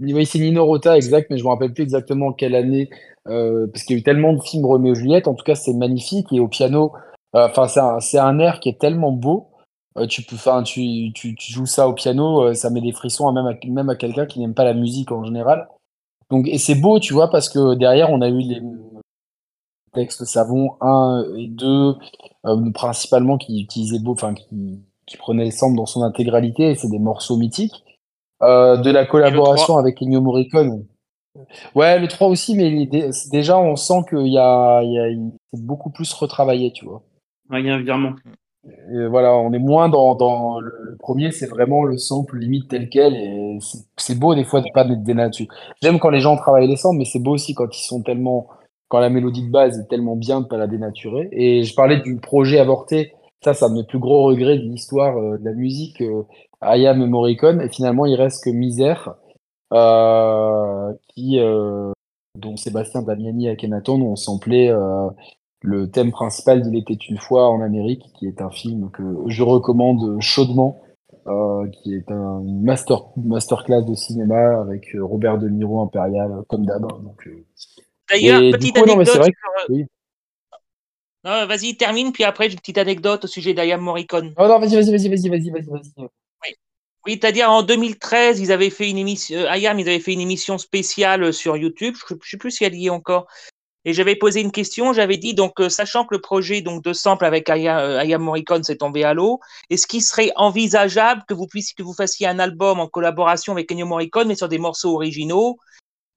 [0.00, 2.90] oui, c'est Nino Rota, exact, mais je me rappelle plus exactement quelle année,
[3.28, 5.28] euh, parce qu'il y a eu tellement de films Roméo et Juliette.
[5.28, 6.92] En tout cas, c'est magnifique et au piano,
[7.36, 9.50] euh, c'est un, c'est un air qui est tellement beau.
[9.96, 13.32] Euh, tu peux, tu, tu, tu joues ça au piano, ça met des frissons à
[13.32, 15.68] même à, même à quelqu'un qui n'aime pas la musique en général.
[16.30, 18.60] Donc, et c'est beau, tu vois, parce que derrière, on a eu les
[19.92, 21.94] textes Savon 1 et 2,
[22.46, 26.74] euh, principalement qui utilisaient beau, enfin, qui, qui prenaient les samples dans son intégralité, et
[26.74, 27.84] c'est des morceaux mythiques.
[28.42, 30.84] Euh, de la collaboration avec Ennio Morricone.
[31.74, 32.86] Ouais, le 3 aussi, mais
[33.30, 36.84] déjà, on sent qu'il y a, il y a il- c'est beaucoup plus retravaillé, tu
[36.84, 37.02] vois.
[37.50, 38.14] Ouais, Il y a un virement.
[38.66, 42.88] Et voilà, on est moins dans, dans le, premier, c'est vraiment le sample limite tel
[42.88, 45.48] quel, et c'est c'est beau des fois de pas être dénaturé.
[45.82, 48.48] J'aime quand les gens travaillent les samples, mais c'est beau aussi quand ils sont tellement,
[48.88, 51.28] quand la mélodie de base est tellement bien de pas la dénaturer.
[51.32, 53.12] Et je parlais du projet avorté,
[53.44, 56.22] ça, c'est un de mes plus gros regrets de l'histoire euh, de la musique, euh,
[56.60, 59.14] Ayam et Morricone, et finalement, il reste que Misère,
[59.72, 61.38] euh, qui,
[62.38, 64.74] dont Sébastien Damiani et Akhenaton ont samplé
[65.62, 69.42] le thème principal d'Il était une fois en Amérique, qui est un film que je
[69.42, 70.82] recommande chaudement,
[71.26, 76.84] euh, qui est un master masterclass de cinéma avec Robert De Niro impérial, comme d'hab.
[76.84, 77.44] hein, Donc, euh,
[78.10, 79.86] D'ailleurs, petite coup, non, anecdote vrai que- sur, oui.
[81.24, 84.34] Non, vas-y, termine, puis après, j'ai une petite anecdote au sujet d'Ayam Morricone.
[84.36, 86.08] Oh non, vas-y, vas-y, vas-y, vas-y, vas-y, vas-y, vas-y.
[87.06, 90.20] Oui, c'est-à-dire en 2013, ils avaient fait une émission, euh, Ayam, ils avaient fait une
[90.20, 91.94] émission spéciale sur YouTube.
[92.08, 93.26] Je ne sais plus si elle y est encore.
[93.84, 96.94] Et j'avais posé une question, j'avais dit, donc, euh, sachant que le projet donc, de
[96.94, 101.34] sample avec Aya, euh, Ayam Morricone s'est tombé à l'eau, est-ce qu'il serait envisageable que
[101.34, 104.56] vous puissiez, que vous fassiez un album en collaboration avec Ennio Morricone, mais sur des
[104.56, 105.58] morceaux originaux,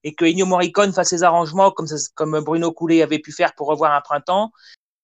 [0.06, 3.68] et que Ennio Morricone fasse ses arrangements comme, comme Bruno Coulet avait pu faire pour
[3.68, 4.54] revoir un printemps?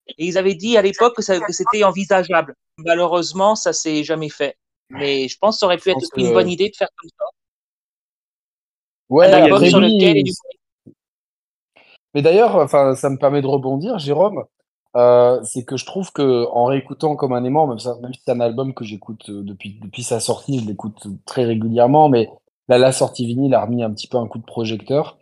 [0.08, 2.56] Et ils avaient dit à l'époque que, c'était envisageable.
[2.78, 4.58] Malheureusement, ça s'est jamais fait.
[4.90, 7.10] Mais je pense que ça aurait pu être une que- bonne idée de faire comme
[7.18, 7.26] ça.
[9.10, 10.24] Ouais, un album après, sur lequel
[12.14, 14.44] Mais d'ailleurs, enfin, ça me permet de rebondir, Jérôme.
[14.96, 18.22] Euh, c'est que je trouve que en réécoutant comme un aimant, même, ça, même si
[18.24, 22.30] c'est un album que j'écoute euh, depuis, depuis sa sortie, je l'écoute très régulièrement, mais
[22.68, 25.18] là, la sortie vinyle a remis un petit peu un coup de projecteur.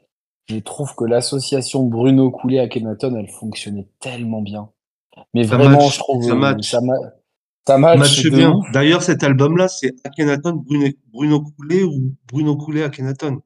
[0.56, 4.70] Je trouve que l'association Bruno Coulet à Kenaton, elle fonctionnait tellement bien.
[5.34, 6.70] Mais Ça vraiment, match, je trouve ça euh, match.
[6.70, 6.94] ça, ma-
[7.68, 8.60] ça match Match de bien.
[8.74, 13.42] D'ailleurs, cet album-là, c'est Akhenaton, Bruno, Bruno Coulet ou Bruno Coulet Akhenaton.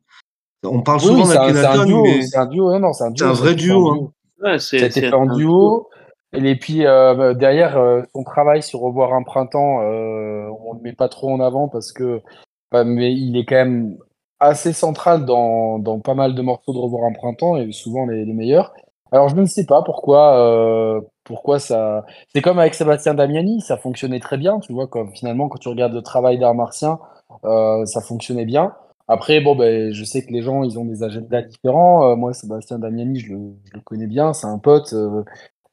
[0.64, 2.94] On parle Oui, souvent c'est un, c'est un d'Akhenaton, duo, mais c'est un duo, non,
[2.94, 3.34] c'est un duo.
[3.34, 3.90] vrai fait en duo.
[3.90, 3.96] Hein.
[3.96, 4.14] duo.
[4.44, 5.88] Ouais, en duo.
[6.34, 10.84] Et puis euh, derrière, euh, son travail sur Revoir un printemps, euh, on ne le
[10.84, 12.22] met pas trop en avant parce que,
[12.72, 13.98] bah, mais il est quand même
[14.40, 18.26] assez central dans, dans pas mal de morceaux de Revoir un printemps et souvent les,
[18.26, 18.74] les meilleurs.
[19.12, 22.06] Alors je ne sais pas pourquoi, euh, pourquoi ça.
[22.34, 25.70] C'est comme avec Sébastien Damiani, ça fonctionnait très bien, tu vois, comme finalement quand tu
[25.70, 27.00] regardes le travail d'art martien,
[27.46, 28.74] euh, ça fonctionnait bien.
[29.08, 32.10] Après, bon, ben, je sais que les gens, ils ont des agendas différents.
[32.12, 34.94] Euh, moi, Sébastien Damiani, je le, je le connais bien, c'est un pote.
[34.94, 35.24] euh,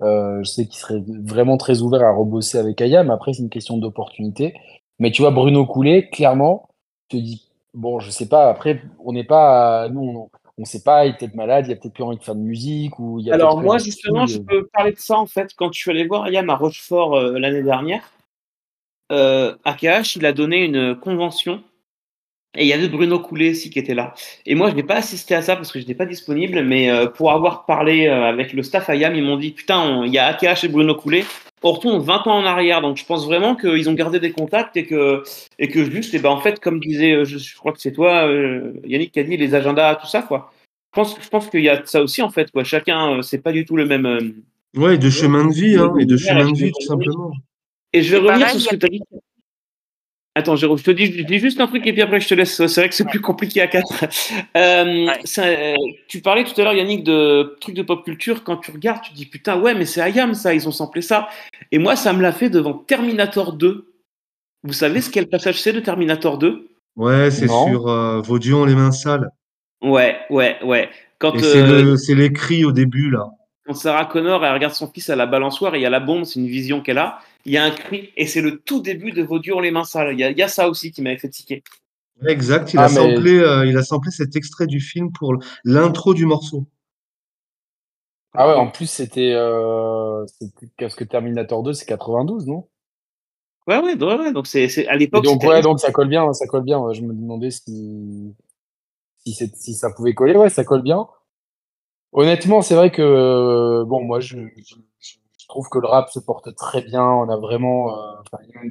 [0.03, 3.11] euh, je sais qu'il serait vraiment très ouvert à rebosser avec Ayam.
[3.11, 4.55] Après, c'est une question d'opportunité.
[4.99, 6.69] Mais tu vois, Bruno Coulet, clairement,
[7.09, 11.07] te dis, bon, je sais pas, après, on n'est pas, nous, on, on sait pas,
[11.07, 13.27] il est peut-être malade, il a peut-être plus envie de faire de musique, ou il
[13.27, 15.53] y a Alors moi justement, je de- peux parler de ça en fait.
[15.57, 18.03] Quand je suis allé voir Ayam à Rochefort euh, l'année dernière,
[19.11, 21.63] euh, AKH, il a donné une convention
[22.55, 24.13] et il y avait Bruno Coulet aussi qui était là.
[24.45, 26.91] Et moi, je n'ai pas assisté à ça parce que je n'étais pas disponible, mais
[26.91, 30.19] euh, pour avoir parlé euh, avec le staff Ayam, ils m'ont dit putain, il y
[30.19, 31.25] a AKH et Bruno Coulet.
[31.63, 34.77] On retourne 20 ans en arrière, donc je pense vraiment qu'ils ont gardé des contacts
[34.77, 35.23] et que
[35.59, 37.93] et que juste, et ben en fait, comme disait, euh, je, je crois que c'est
[37.93, 40.53] toi, euh, Yannick, qui a dit les agendas, tout ça quoi.
[40.95, 42.65] Je pense, je pense qu'il y a ça aussi en fait quoi.
[42.65, 44.07] Chacun, euh, c'est pas du tout le même.
[44.07, 44.21] euh,
[44.77, 47.33] Ouais, et de chemin de vie, hein, et de chemin de je- vie, tout simplement.
[47.93, 49.03] Et je vais revenir pareil, sur ce que tu as dit.
[50.35, 52.35] Attends, Jérôme, je te dis, je dis juste un truc et puis après je te
[52.35, 52.67] laisse.
[52.67, 54.05] C'est vrai que c'est plus compliqué à quatre.
[54.57, 55.21] Euh, Ouais.
[55.25, 55.75] ça, euh,
[56.09, 58.43] tu parlais tout à l'heure, Yannick, de trucs de pop culture.
[58.45, 61.03] Quand tu regardes, tu te dis putain, ouais, mais c'est Ayam ça, ils ont samplé
[61.03, 61.29] ça.
[61.71, 63.93] Et moi, ça me l'a fait devant Terminator 2.
[64.65, 68.75] Vous savez ce quel passage c'est de Terminator 2 Ouais, c'est sur euh, ont les
[68.75, 69.29] mains sales.
[69.83, 70.89] Ouais, ouais, ouais.
[71.19, 73.27] Quand, c'est euh, le, c'est les cris au début, là.
[73.73, 76.01] Quand Sarah Connor elle regarde son fils à la balançoire et il y a la
[76.01, 77.21] bombe, c'est une vision qu'elle a.
[77.45, 79.85] Il y a un cri et c'est le tout début de Vos ont les mains
[79.85, 80.13] sales.
[80.13, 81.63] Il y a, il y a ça aussi qui m'avait fait tiquer.
[82.27, 85.35] Exact, il Ah, a mais- samplé, euh, il a samplé cet extrait du film pour
[85.65, 86.67] l'intro du morceau.
[88.35, 90.25] Ah ouais, en plus, c'était, euh,
[90.77, 92.69] qu'est-ce que Terminator 2, c'est 92, non?
[93.67, 94.33] Ouais, ouais, ouais, ouais.
[94.33, 95.25] Donc c'est, c'est à l'époque.
[95.25, 96.81] donc, ouais, donc ça colle bien, ça colle bien.
[96.93, 98.35] Je me demandais si,
[99.25, 100.37] si ça pouvait coller.
[100.37, 101.07] Ouais, ça colle bien.
[102.13, 105.17] Honnêtement, c'est vrai que, euh, bon, moi, je, je, je-
[105.49, 107.05] trouve que le rap se porte très bien.
[107.05, 108.13] On a vraiment, euh,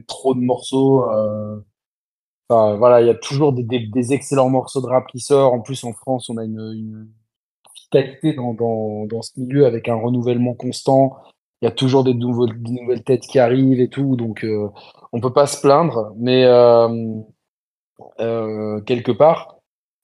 [0.08, 1.04] trop de morceaux.
[1.12, 1.60] euh,
[2.50, 5.54] enfin, voilà, il y a toujours des, des, des excellents morceaux de rap qui sortent.
[5.54, 7.10] En plus, en France, on a une, une
[7.92, 11.18] qualité dans, dans, dans ce milieu avec un renouvellement constant.
[11.62, 14.16] Il y a toujours des, nouveaux, des nouvelles têtes qui arrivent et tout.
[14.18, 14.70] Donc, euh,
[15.14, 16.14] on peut pas se plaindre.
[16.18, 16.88] Mais euh,
[18.20, 19.58] euh, quelque part,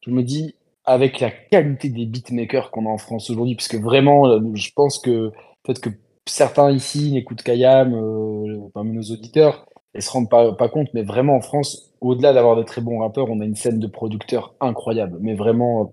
[0.05, 0.55] je me dis,
[0.87, 4.71] avec la qualité des beatmakers qu'on a en France aujourd'hui, parce que vraiment, euh, je
[4.73, 5.31] pense que
[5.63, 5.89] peut-être que
[6.25, 11.35] certains ici n'écoutent qu'Ayam, euh, parmi nos auditeurs, et se rendent pas, compte, mais vraiment
[11.35, 15.17] en France, au-delà d'avoir de très bons rappeurs, on a une scène de producteurs incroyable.
[15.19, 15.85] Mais vraiment, euh,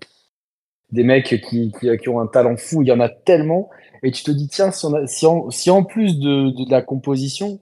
[0.91, 3.69] des mecs qui, qui, ont un talent fou, il y en a tellement.
[4.03, 7.59] Et tu te dis, tiens, si, on a, si, en, plus de, de, la composition,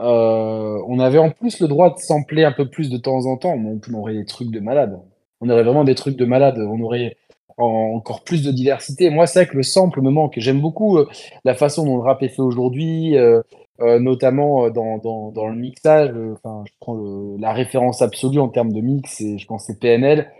[0.00, 3.36] euh, on avait en plus le droit de sampler un peu plus de temps en
[3.36, 4.98] temps, on aurait des trucs de malade.
[5.40, 6.58] On aurait vraiment des trucs de malade.
[6.58, 7.16] On aurait
[7.58, 9.10] en, encore plus de diversité.
[9.10, 10.34] Moi, c'est vrai que le sample me manque.
[10.36, 11.08] J'aime beaucoup euh,
[11.44, 13.40] la façon dont le rap est fait aujourd'hui, euh,
[13.80, 16.14] euh, notamment dans, dans, dans, le mixage.
[16.32, 16.96] Enfin, je prends
[17.38, 20.30] la référence absolue en termes de mix, et je pense c'est PNL.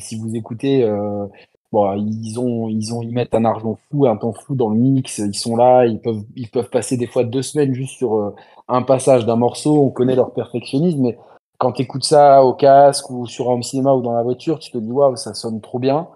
[0.00, 0.82] Si, vous écoutez,
[1.70, 4.78] bon, ils ont, ils ont, ils mettent un argent fou, un temps fou dans le
[4.78, 5.18] mix.
[5.18, 8.32] Ils sont là, ils peuvent, ils peuvent passer des fois deux semaines juste sur
[8.66, 9.82] un passage d'un morceau.
[9.82, 11.18] On connaît leur perfectionnisme, mais
[11.64, 14.58] quand tu écoutes ça au casque ou sur un home cinéma ou dans la voiture,
[14.58, 16.08] tu te dis waouh, ça sonne trop bien.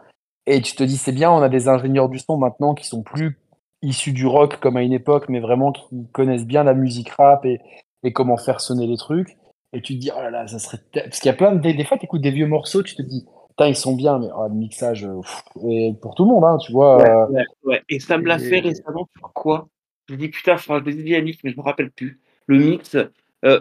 [0.47, 3.03] Et tu te dis c'est bien, on a des ingénieurs du son maintenant qui sont
[3.03, 3.39] plus
[3.81, 5.83] issus du rock comme à une époque, mais vraiment qui
[6.13, 7.61] connaissent bien la musique rap et,
[8.03, 9.39] et comment faire sonner les trucs.
[9.73, 10.81] Et tu te dis, oh là là, ça serait.
[10.93, 11.61] Parce qu'il y a plein de.
[11.61, 14.19] Des, des fois, tu écoutes des vieux morceaux, tu te dis, putain, ils sont bien,
[14.19, 17.01] mais oh, le mixage, euh, pff, et pour tout le monde, hein, tu vois.
[17.03, 17.83] euh, Ouais, ouais.
[17.89, 19.69] Et ça me l'a fait récemment sur quoi?
[20.09, 22.21] Je dis putain, je dit à Nick, mais je me rappelle plus.
[22.47, 22.97] Le mix,
[23.44, 23.61] euh,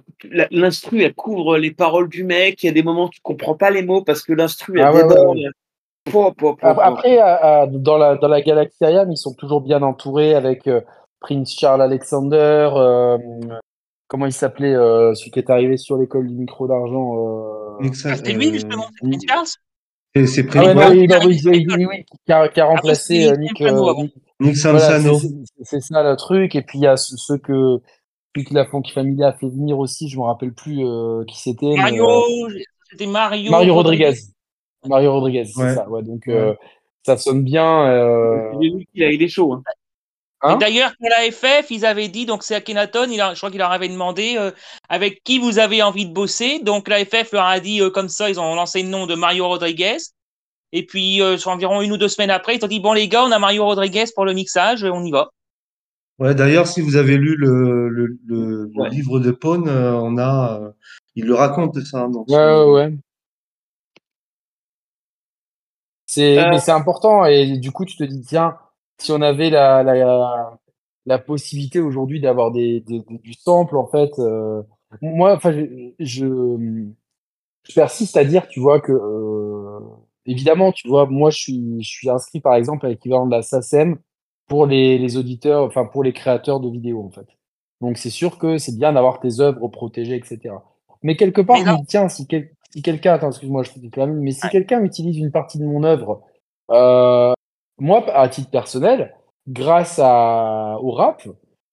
[0.51, 2.63] l'instru, elle couvre les paroles du mec.
[2.63, 4.85] Il y a des moments où tu comprends pas les mots parce que l'instru, elle
[4.85, 5.37] Ah ouais, ouais, déborde.
[6.05, 6.81] Po, po, po, Ap- po.
[6.81, 10.67] Après, à- à- dans, la, dans la galaxie Ariane, ils sont toujours bien entourés avec
[10.67, 10.81] euh,
[11.19, 12.69] Prince Charles Alexander.
[12.75, 13.17] euh,
[14.07, 17.95] comment il s'appelait euh, celui qui est arrivé sur l'école du micro d'argent euh, Nick
[17.95, 18.85] Sa- Ah, C'était lui, euh, justement.
[19.01, 19.45] Prince Charles?
[20.15, 22.65] C'est- c'est Ah ouais, Prince- oui, oui, Nick oui, oui, oui, qui a, qui a
[22.65, 23.61] remplacé c'était euh, Nick.
[23.61, 23.93] Euh.
[24.39, 25.19] Nick- voilà, Sansano.
[25.63, 26.55] c'est- ça le truc.
[26.55, 27.79] Et puis il y a ceux ceux que,
[28.35, 31.39] celui que la Funky Family a fait venir aussi, je me rappelle plus euh, qui
[31.39, 31.75] c'était.
[31.75, 32.59] Mario, euh,
[32.91, 33.51] c'était Mario.
[33.51, 34.13] Mario Rodriguez.
[34.85, 35.73] Mario Rodriguez, c'est Ouais.
[35.75, 35.89] ça.
[35.89, 36.33] Ouais, donc Ouais.
[36.33, 36.53] euh,
[37.05, 37.87] ça sonne bien.
[37.87, 39.53] euh, a il est chaud.
[39.53, 39.63] Hein.
[40.41, 40.57] Hein?
[40.57, 43.57] D'ailleurs, pour la FF, ils avaient dit, donc c'est Akhenaton, il a, je crois qu'il
[43.57, 44.51] leur avait demandé euh,
[44.87, 46.59] avec qui vous avez envie de bosser.
[46.59, 49.15] Donc la FF leur a dit euh, comme ça, ils ont lancé le nom de
[49.15, 49.97] Mario Rodriguez.
[50.73, 53.07] Et puis, euh, sur environ une ou deux semaines après, ils ont dit, bon les
[53.07, 55.29] gars, on a Mario Rodriguez pour le mixage, on y va.
[56.19, 58.89] Ouais, d'ailleurs, si vous avez lu le, le, le, le Ouais.
[58.89, 60.71] livre de Pone, euh, on a, euh,
[61.15, 61.99] il le raconte ça.
[62.01, 62.97] hein, dans Ouais, ouais, ouais.
[66.05, 68.57] C'est, Euh, mais c'est important et du coup tu te dis tiens
[68.97, 70.57] si on avait la la,
[71.05, 74.63] la possibilité aujourd'hui d'avoir des, des- des- du sample en fait euh,
[75.01, 76.25] moi enfin je, je
[77.63, 79.79] je persiste à dire tu vois que euh,
[80.25, 83.41] évidemment tu vois moi je suis je suis inscrit par exemple à l'équivalent de la
[83.41, 83.97] SACEM
[84.47, 87.27] pour les, les auditeurs enfin pour les créateurs de vidéos en fait.
[87.81, 90.55] Donc c'est sûr que c'est bien d'avoir tes œuvres protégées etc
[91.03, 94.31] mais quelque part Mais tiens si, quel- si quelqu'un attends excuse-moi je fais même mais
[94.31, 94.49] si Ouais.
[94.51, 96.21] quelqu'un utilise une partie de mon œuvre
[96.71, 97.33] euh,
[97.79, 99.13] moi à titre personnel
[99.47, 101.27] grâce à au rap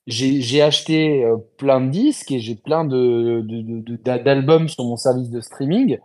[0.06, 4.68] j'ai j'ai acheté euh, plein de disques et j'ai plein de, de, de- de- d'albums
[4.68, 5.98] sur mon service de streaming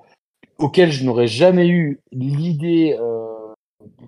[0.60, 3.26] auxquels je n'aurais jamais eu l'idée euh,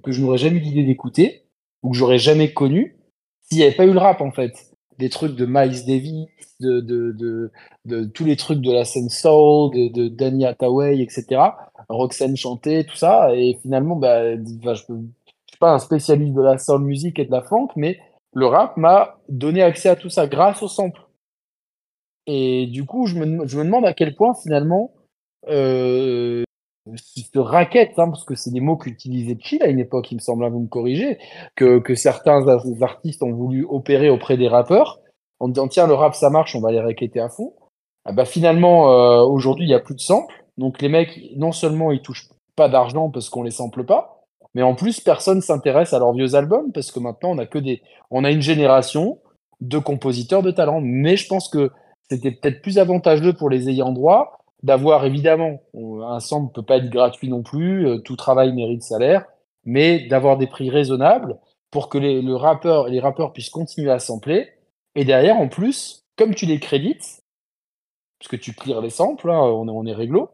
[0.03, 1.43] que je n'aurais jamais eu l'idée d'écouter
[1.83, 2.97] ou que j'aurais jamais connu
[3.43, 4.53] s'il n'y avait pas eu le rap en fait.
[4.97, 6.27] Des trucs de Miles Davis
[6.59, 7.51] de,
[8.13, 11.41] tous les trucs de la scène soul de, Danny Hathaway etc
[11.89, 13.35] Roxanne chantait tout ça.
[13.35, 17.31] Et finalement bah, je je suis pas un spécialiste de la soul music et de
[17.31, 17.99] la funk mais
[18.33, 21.01] le rap m'a donné accès à tout ça grâce au sample.
[22.27, 24.93] Et du coup, je me, je me demande à quel point finalement
[25.49, 26.43] euh,
[26.95, 30.19] ce racket, hein, parce que c'est des mots qu'utilisait Chill à une époque, il me
[30.19, 31.19] semble, hein, vous me corrigez,
[31.55, 32.47] que, certains
[32.81, 34.99] artistes ont voulu opérer auprès des rappeurs
[35.39, 37.53] en disant tiens le rap ça marche, on va les raqueter à fond.
[38.05, 41.51] Ah bah, finalement euh, aujourd'hui il y a plus de samples, donc les mecs non
[41.51, 45.93] seulement ils touchent pas d'argent parce qu'on les sample pas, mais en plus personne s'intéresse
[45.93, 49.19] à leurs vieux albums parce que maintenant on a que des on a une génération
[49.61, 50.81] de compositeurs de talent.
[50.81, 51.71] Mais je pense que
[52.09, 56.77] c'était peut-être plus avantageux pour les ayants droit d'avoir évidemment on- un sample peut pas
[56.77, 59.25] être gratuit non plus, euh, tout travail mérite salaire,
[59.65, 61.37] mais d'avoir des prix raisonnables
[61.71, 64.49] pour que les, le rappeur, les rappeurs puissent continuer à sampler.
[64.95, 67.21] Et derrière, en plus, comme tu les crédites,
[68.19, 70.29] parce que tu clears les samples, hein, on, est- on est réglo,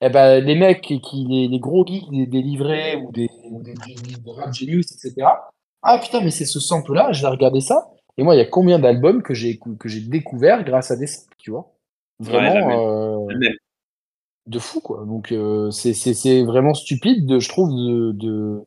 [0.00, 3.28] eh ben, les mecs qui, qui- les, les gros geeks des, des livrets ou des,
[3.50, 5.50] ou des, des- des rap genius, etc.
[5.82, 7.88] Ah putain, mais c'est ce sample-là, je vais regarder ça.
[8.16, 11.06] Et moi, il y a combien d'albums que j'ai que j'ai découvert grâce à des
[11.06, 11.72] samples, tu vois?
[12.20, 12.64] Ouais, la même.
[12.64, 13.54] Vraiment euh, Même.
[14.46, 15.04] De fou, quoi.
[15.06, 18.62] Donc, euh, c'est c'est- c'est vraiment stupide, de, je trouve, de, de,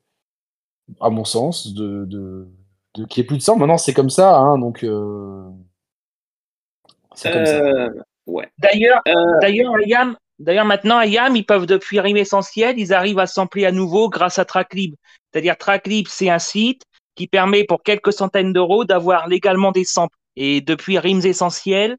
[0.99, 2.47] à mon sens, de, de,
[2.95, 3.57] de qu'il n'y ait plus de sang.
[3.57, 5.43] Maintenant, c'est comme ça, hein, donc euh,
[7.15, 7.59] c'est comme ça.
[7.59, 7.89] Euh,
[8.27, 8.47] ouais.
[8.57, 13.27] D'ailleurs, Euh, d'ailleurs, IAM, d'ailleurs, maintenant, IAM, ils peuvent, depuis Rime Essentiel, ils arrivent à
[13.27, 14.95] sampler à nouveau grâce à Traclib.
[15.31, 16.83] C'est-à-dire, Traclib, c'est un site
[17.15, 20.15] qui permet, pour quelques centaines d'euros, d'avoir légalement des samples.
[20.35, 21.97] Et depuis Rimes Essentiels,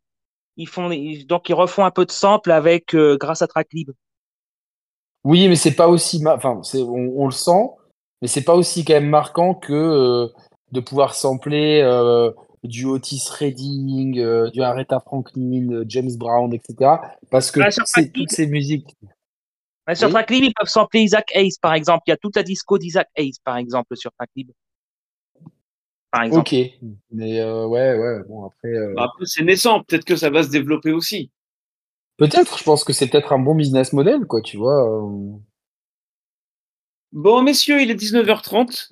[0.60, 3.90] ils font, ils- donc, ils refont un peu de samples avec, euh, grâce à Traclib.
[5.24, 7.70] Oui, mais c'est pas aussi, enfin, c'est, on, on le sent,
[8.22, 10.28] mais c'est pas aussi quand même marquant que euh,
[10.72, 12.30] de pouvoir sampler euh,
[12.64, 17.00] du Otis Redding, du Aretha Franklin, James Brown, etc.
[17.30, 18.14] Parce que Ah, sur toutes ces, Traclib.
[18.14, 18.96] toutes ces musiques.
[19.88, 20.12] Ouais, sur Oui.
[20.14, 22.02] Traclib, ils peuvent sampler Isaac Hayes, par exemple.
[22.06, 24.50] Il y a toute la disco d'Isaac Hayes, par exemple, sur Traclib.
[26.12, 26.40] Par exemple.
[26.54, 26.56] Ok,
[27.12, 28.68] mais euh, ouais, ouais, bon après.
[28.68, 29.82] euh, bah, après, c'est naissant.
[29.84, 31.30] Peut-être que ça va se développer aussi.
[32.16, 34.84] Peut-être, je pense que c'est peut-être un bon business model, quoi, tu vois.
[35.06, 35.32] euh.
[37.12, 38.88] Bon, messieurs, il est 19h30.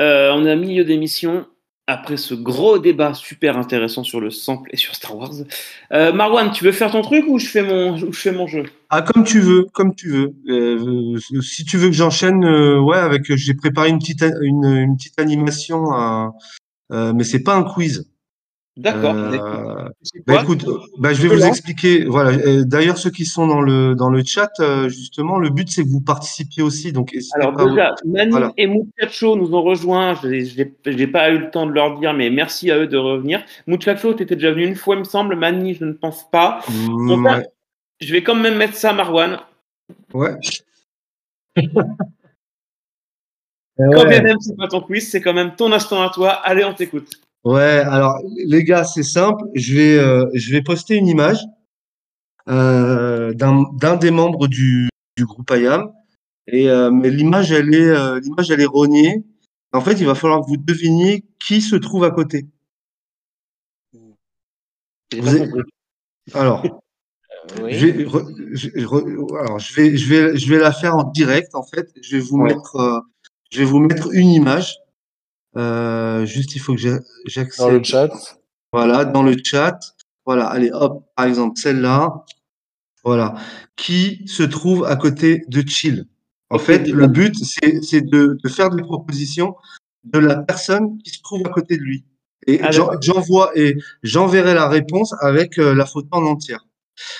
[0.00, 1.46] Euh, on est à milieu d'émission.
[1.86, 5.32] Après ce gros débat super intéressant sur le sample et sur Star Wars.
[5.92, 8.46] Euh, Marwan, tu veux faire ton truc ou je fais mon, ou je fais mon
[8.46, 8.62] jeu?
[8.90, 10.32] Ah, comme tu veux, comme tu veux.
[10.48, 14.64] Euh, si tu veux que j'enchaîne, euh, ouais, avec, j'ai préparé une petite, a- une,
[14.66, 16.32] une petite animation à,
[16.92, 18.10] euh, mais c'est pas un quiz.
[18.76, 19.14] D'accord.
[19.14, 19.88] Euh,
[20.26, 20.64] bah, écoute,
[20.98, 22.04] bah, je vais vous expliquer.
[22.06, 22.64] Voilà.
[22.64, 25.88] D'ailleurs, ceux qui sont dans le dans le chat, euh, justement, le but c'est que
[25.88, 26.92] vous participiez aussi.
[26.92, 28.52] Donc, Alors pas déjà, Manu Voilà.
[28.56, 30.14] et Muchacho nous ont rejoints.
[30.22, 33.44] Je n'ai pas eu le temps de leur dire, mais merci à eux de revenir.
[33.66, 35.36] Muchacho, tu étais déjà venu une fois, il me semble.
[35.36, 36.60] Mani, je ne pense pas.
[36.70, 37.46] Mm, ouais.
[38.00, 39.40] Je vais quand même mettre ça, Marwan.
[40.14, 40.36] Ouais.
[43.94, 46.30] Quand bien même c'est pas ton quiz, c'est quand même ton instant à toi.
[46.30, 47.20] Allez, on t'écoute.
[47.44, 49.44] Ouais, alors les gars, c'est simple.
[49.54, 51.40] Je vais, euh, je vais poster une image
[52.48, 55.90] euh, d'un des membres du, du groupe IAM.
[56.48, 59.24] Et euh, mais l'image, elle est, euh, l'image, elle est rognée.
[59.72, 62.46] En fait, il va falloir que vous deviniez qui se trouve à côté.
[63.92, 64.16] Vous.
[66.34, 66.62] Alors,
[67.62, 67.72] oui.
[67.74, 71.04] je vais, re- je, re- alors, je vais, je vais, je vais la faire en
[71.04, 71.54] direct.
[71.54, 72.54] En fait, je vais vous Ouais.
[72.54, 73.00] mettre, euh,
[73.52, 74.76] je vais vous mettre une image.
[75.56, 77.72] Euh, juste, il faut que j'a- Dans j'accède.
[77.72, 78.08] le chat.
[78.72, 79.78] Voilà, dans le chat.
[80.24, 82.24] Voilà, allez, hop, par exemple, celle-là.
[83.04, 83.34] Voilà.
[83.76, 86.06] Qui se trouve à côté de Chill.
[86.50, 89.54] En fait, le but, c'est c'est de, de faire des propositions
[90.04, 92.04] de la personne qui se trouve à côté de lui.
[92.46, 96.66] Et Ah, j'envoie et j'enverrai la réponse avec euh, la photo en entière.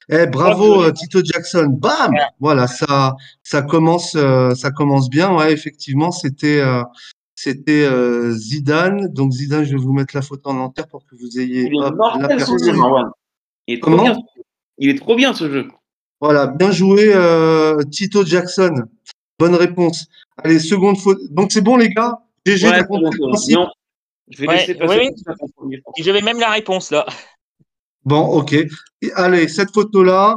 [0.09, 1.67] Eh, bravo euh, Tito Jackson.
[1.69, 2.15] Bam!
[2.41, 5.35] Voilà, ça, ça commence, euh, ça commence bien.
[5.35, 6.83] Ouais, effectivement, c'était, euh,
[7.35, 9.09] c'était euh, Zidane.
[9.09, 11.75] Donc Zidane, je vais vous mettre la photo en entière pour que vous ayez Il
[11.75, 12.73] est hop, mortel ce jeu.
[13.67, 14.19] Il est trop bien.
[14.79, 15.69] Il est trop bien ce jeu.
[16.21, 18.83] Voilà, bien joué euh, Tito Jackson.
[19.39, 20.07] Bonne réponse.
[20.37, 21.21] Allez, seconde photo.
[21.31, 22.19] Donc c'est bon les gars?
[22.47, 22.79] GG, Ouais,
[24.29, 25.13] je vais Ouais,
[25.65, 27.07] oui, je même la réponse là.
[28.05, 28.53] Bon, ok.
[28.53, 30.37] Et allez, cette photo-là,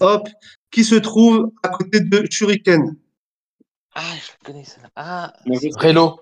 [0.00, 0.28] hop,
[0.70, 2.96] qui se trouve à côté de Shuriken
[3.94, 4.80] Ah, je connais ça.
[4.96, 5.32] Ah.
[5.76, 6.20] Relo.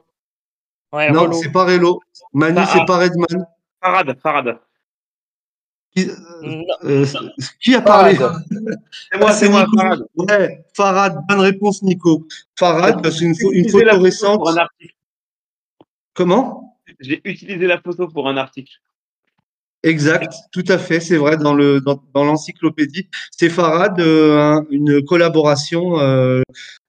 [0.93, 2.01] ouais, Non, c'est pas Relo.
[2.33, 2.85] Manu, Ah, c'est ah.
[2.87, 3.47] pas Redman.
[3.81, 4.59] Farad, Farad.
[5.95, 6.11] Qui,
[6.85, 7.07] euh,
[7.61, 8.17] qui a parlé.
[9.11, 9.77] C'est moi, Ah, c'est moi, Nico.
[9.79, 10.07] Farad.
[10.17, 12.27] Ouais, Farad, bonne réponse, Nico.
[12.59, 14.47] Farad, c'est une, photo récente.
[16.13, 16.77] Comment?
[17.01, 18.73] J'ai utilisé la photo pour un article.
[19.85, 23.09] Exact, tout à fait, c'est vrai, dans le dans, dans l'encyclopédie.
[23.31, 26.43] C'est Farad, euh, un- une collaboration, euh,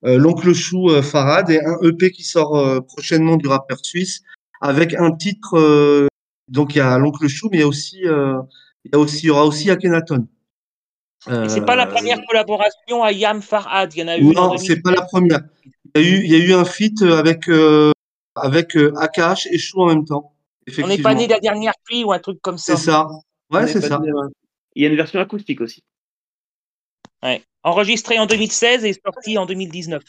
[0.05, 4.21] euh, l'oncle Chou euh, Farad et un EP qui sort euh, prochainement du rappeur suisse
[4.61, 5.55] avec un titre.
[5.57, 6.07] euh,
[6.47, 8.39] donc il y a l'oncle Chou, mais il y a aussi, euh,
[8.85, 10.27] il y a aussi, il y aura aussi Akhenaton.
[11.47, 13.93] C'est pas la première collaboration à Yam Farhad.
[13.93, 14.59] Il y en a eu Non, 2000.
[14.67, 15.41] c'est pas la première.
[15.95, 17.91] Il y a eu, il y a eu un feat avec euh,
[18.35, 20.33] avec AKH et Chou en même temps.
[20.83, 22.75] On n'est pas né de la dernière pluie ou un truc comme ça.
[22.75, 23.07] C'est ça.
[23.51, 23.97] Ouais, est c'est ça.
[23.97, 24.11] de-
[24.75, 25.81] Il y a une version acoustique aussi.
[27.23, 27.41] Ouais.
[27.63, 30.03] Enregistré en 2016 et sorti en 2019.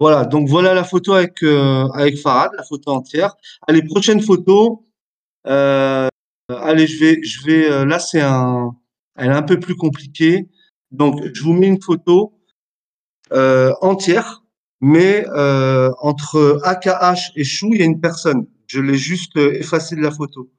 [0.00, 3.34] Voilà, donc voilà la photo avec, euh, avec Farad, la photo entière.
[3.66, 4.86] Allez, prochaine photo.
[5.46, 6.08] Euh,
[6.48, 8.76] allez, je vais, je vais, euh, là, c'est un,
[9.16, 10.48] elle est un peu plus compliquée.
[10.90, 12.38] Donc, je vous mets une photo
[13.32, 14.42] euh, entière,
[14.80, 18.46] mais euh, entre AKH et Chou, il y a une personne.
[18.74, 20.50] Je l'ai juste euh, effacé de la photo.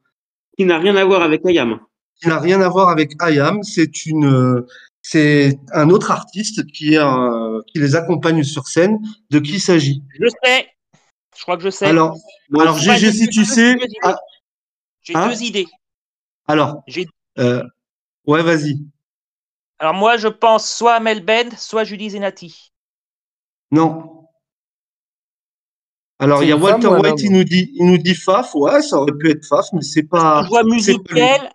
[0.58, 1.82] Qui n'a rien à voir avec Ayam.
[2.21, 3.62] Qui n'a rien à voir avec IAM.
[3.63, 4.65] C'est une, euh,
[5.01, 8.97] c'est un autre artiste qui est, un- qui les accompagne sur scène.
[9.32, 10.01] De qui il s'agit?
[10.17, 10.69] Je sais.
[11.38, 11.88] Je crois que je sais.
[11.88, 12.15] Alors,
[12.58, 13.75] alors j'ai si deux- tu deux- sais.
[14.04, 14.15] ah,
[15.01, 15.67] J'ai hein deux idées.
[16.47, 17.62] alors, J'ai- euh,
[18.25, 18.80] ouais, vas-y.
[19.80, 22.71] Alors moi, je pense soit à Mel Bend, soit Julie Zenati.
[23.71, 24.14] Non.
[26.19, 28.56] Alors, il y a femme Walter un White, il nous dit, il nous dit Faf.
[28.56, 30.43] Ouais, ça aurait pu être Faf, mais c'est pas.
[30.43, 30.63] je vois.
[30.63, 31.51] Musical.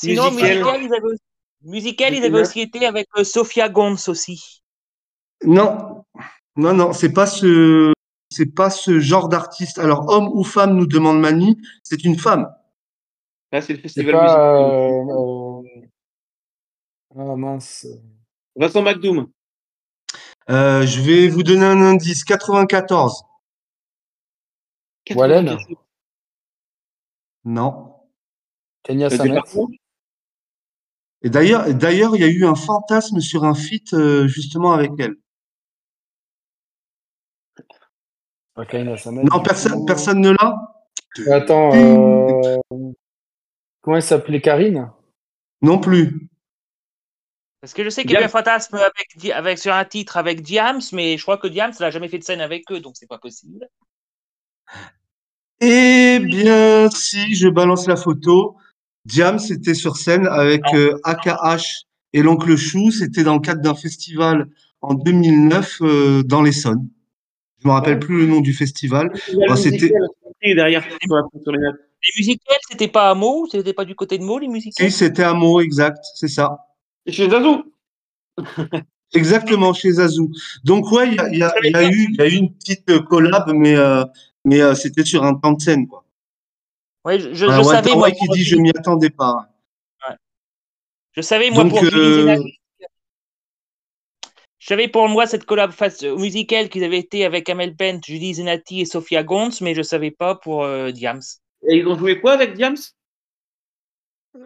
[0.00, 0.54] Sinon, Musical.
[0.56, 1.22] Musical, ils avaient, aussi-
[1.62, 2.48] Musical, ils avaient 2009.
[2.48, 4.62] aussi été avec euh, Sophia Gons aussi.
[5.44, 6.04] Non,
[6.56, 7.92] non, non, c'est pas ce,
[8.30, 9.78] c'est pas ce genre d'artiste.
[9.78, 11.58] Alors, homme ou femme, nous demande Mani.
[11.82, 12.48] C'est une femme.
[13.52, 14.22] Là, c'est le festival pas.
[14.22, 15.10] musical.
[15.10, 15.62] euh,
[17.18, 17.86] euh, Ah mince.
[18.56, 19.26] Vincent McDoom.
[20.48, 22.24] Euh, je vais vous donner un indice.
[22.24, 23.24] 94.
[25.14, 25.58] Wallen
[27.44, 27.94] Non.
[28.82, 29.68] Kenya département
[31.22, 35.16] Et d'ailleurs, il y a eu un fantasme sur un feat euh, justement avec elle.
[38.98, 39.24] Samet.
[39.24, 39.42] Non,
[39.86, 41.34] personne, ne l'a.
[41.34, 41.74] Attends.
[41.74, 42.58] euh,
[43.80, 44.90] Comment elle s'appelait Karine?
[45.62, 46.28] Non plus.
[47.60, 48.78] Parce que je sais qu'il y a eu un fantasme
[49.28, 52.24] avec, sur un titre avec Diams, mais je crois que Diams n'a jamais fait de
[52.24, 53.68] scène avec eux, donc c'est pas possible.
[55.60, 58.56] Eh bien, si, je balance la photo.
[59.04, 62.90] Diam, c'était sur scène avec euh, AKH et l'oncle Chou.
[62.90, 64.48] C'était dans le cadre d'un festival
[64.80, 66.88] en 2009 euh, dans l'Essonne.
[67.62, 69.10] Je me rappelle plus le nom du festival.
[69.56, 69.92] C'était-
[70.54, 71.58] derrière sur, les.
[71.58, 74.96] Les musicals, c'était pas à Meaux C'était pas du côté de Meaux, les musicals Si,
[74.96, 76.56] c'était un mot exact, c'est ça.
[77.04, 77.62] Et chez Zazou.
[79.12, 80.30] Exactement, chez Zazou.
[80.64, 82.36] Donc, ouais, il y a, y a- il y a eu, il y a eu
[82.36, 84.02] une petite collab, mais, euh,
[84.44, 86.04] mais euh, c'était sur un temps de scène, quoi.
[87.04, 89.48] Ouais, je, je, je savais, moi, qui pour dit, je m'y attendais pas.
[91.12, 92.36] je savais, moi, Donc, pour euh,
[94.70, 98.80] savais pour moi cette collab face musicale qu'ils avaient été avec Amel Bent, Julie Zenati
[98.80, 101.22] et Sophia Gontz, mais je savais pas pour euh, Diams.
[101.68, 102.76] Et ils ont joué quoi avec Diams?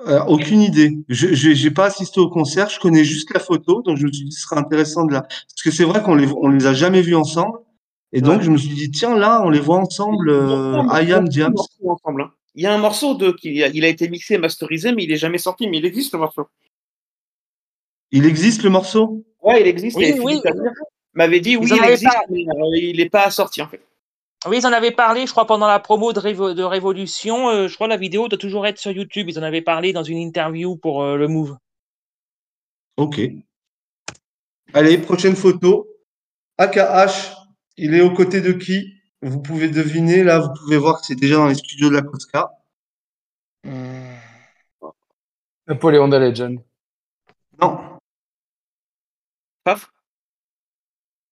[0.06, 0.96] Euh, aucune idée.
[1.08, 4.24] Je j'ai pas assisté au concert, je connais juste la photo, donc je me suis
[4.24, 5.20] dit ce serait intéressant de la.
[5.20, 7.58] Parce que c'est vrai qu'on les on les a jamais vus ensemble,
[8.14, 8.44] et donc Ouais.
[8.44, 11.54] je me suis dit tiens là on les voit ensemble, euh, I Am Diams.
[11.86, 12.22] ensemble.
[12.22, 12.30] hein.
[12.54, 15.16] Il y a un morceau de qui il a été mixé, masterisé, mais il est
[15.16, 16.46] jamais sorti, mais il existe le morceau.
[18.12, 19.24] Il existe le morceau?
[19.42, 19.96] Ouais, il existe.
[19.98, 20.14] Oui, et
[21.14, 22.46] m'avait dit oui, il existe, parlé.
[22.46, 23.80] mais euh, il n'est pas sorti en fait.
[24.46, 27.48] Oui, ils en avaient parlé, je crois, pendant la promo de, Révo- de Révolution.
[27.48, 29.28] euh, je crois la vidéo doit toujours être sur YouTube.
[29.30, 31.56] Ils en avaient parlé dans une interview pour euh, le Move.
[32.96, 33.20] Ok.
[34.74, 35.88] Allez, prochaine photo.
[36.58, 37.32] AKH,
[37.76, 38.94] il est aux côtés de qui?
[39.22, 42.02] Vous pouvez deviner, là, vous pouvez voir que c'est déjà dans les studios de la
[42.02, 42.50] Cosca.
[45.66, 46.60] Napoléon the Legend.
[47.60, 47.98] Non,
[49.64, 49.90] Paf.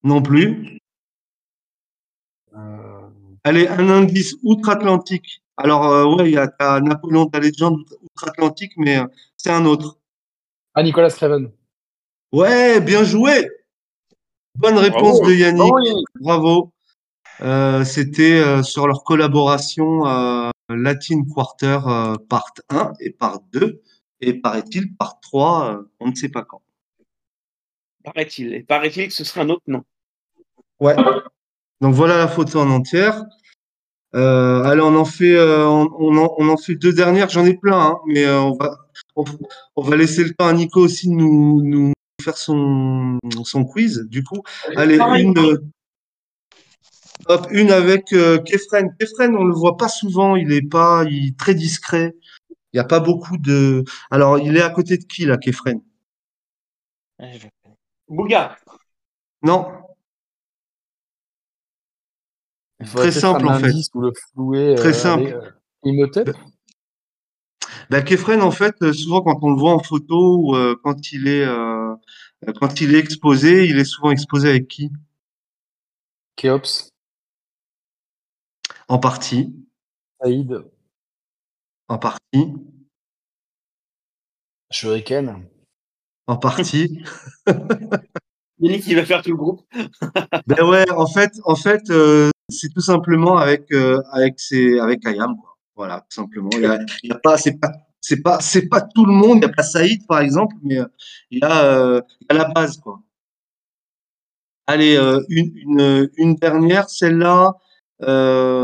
[0.02, 0.78] non plus.
[2.54, 3.08] Euh,
[3.44, 5.42] Allez, un indice outre-Atlantique.
[5.56, 9.98] Alors, euh, ouais, il y a Napoléon, ta légende outre-Atlantique, mais euh, c'est un autre.
[10.74, 11.52] Ah, Nicolas Craven.
[12.32, 13.48] Ouais, bien joué.
[14.56, 15.26] Bonne réponse Bravo.
[15.26, 15.72] de Yannick.
[16.20, 16.72] Bravo.
[17.40, 23.80] Euh, C'était euh, sur leur collaboration euh, Latin Quarter euh, part 1 et part 2.
[24.20, 26.62] Et paraît-il, part 3, euh, on ne sait pas quand.
[28.04, 28.54] Paraît-il.
[28.54, 29.82] Et paraît-il que ce serait un autre nom.
[30.80, 30.94] Ouais.
[31.80, 33.24] Donc voilà la photo en entière.
[34.14, 37.30] Euh, allez, on en fait, euh, on, on en, on en fait deux dernières.
[37.30, 38.76] J'en ai plein, hein, mais euh, on va,
[39.16, 39.24] on,
[39.76, 41.92] on va laisser le temps à Nico aussi de nous, nous
[42.22, 44.06] faire son, son quiz.
[44.08, 44.42] Du coup,
[44.76, 45.58] allez, une, euh,
[47.26, 48.94] hop, une avec euh, Kefren.
[48.98, 50.36] Kefren, on le voit pas souvent.
[50.36, 52.14] Il est pas, il est très discret.
[52.72, 53.84] Il y a pas beaucoup de.
[54.10, 55.80] Alors, il est à côté de qui là, Kefren?
[58.08, 58.56] Bouga.
[59.42, 59.68] Non.
[62.84, 63.66] Faudrait Très simple, en fait.
[63.66, 64.74] indice Ou le flouer.
[64.76, 65.26] Très euh, simple.
[65.34, 65.50] euh,
[65.84, 66.30] Imhotep?
[67.90, 71.12] Ben, Kefren, en fait, euh, souvent quand on le voit en photo ou euh, quand
[71.12, 71.71] il est euh, euh,
[72.60, 74.90] quand il est exposé, il est souvent exposé avec qui?
[76.36, 76.88] Kéops
[78.88, 79.54] En partie,
[80.20, 80.62] Saïd
[81.88, 82.54] en partie,
[84.70, 85.46] Shuriken
[86.26, 87.02] en partie.
[88.60, 89.62] Yannick, il va faire tout le groupe.
[90.46, 95.04] ben ouais, en fait, en fait, euh, c'est tout simplement avec euh, avec ses avec
[95.04, 95.58] Ayam, quoi.
[95.74, 96.50] Voilà, tout simplement.
[96.52, 97.72] Il y a, il y a pas, c'est pas
[98.02, 99.38] c'est pas c'est pas tout le monde.
[99.38, 100.86] Il y a pas Saïd par exemple, mais euh,
[101.30, 103.00] il y a euh, a la base, quoi.
[104.66, 107.54] Allez, euh, une, une une dernière, celle-là.
[108.02, 108.62] Euh,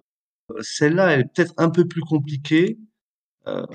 [0.63, 2.79] celle-là, elle est peut-être un peu plus compliquée.
[3.49, 3.67] Euh,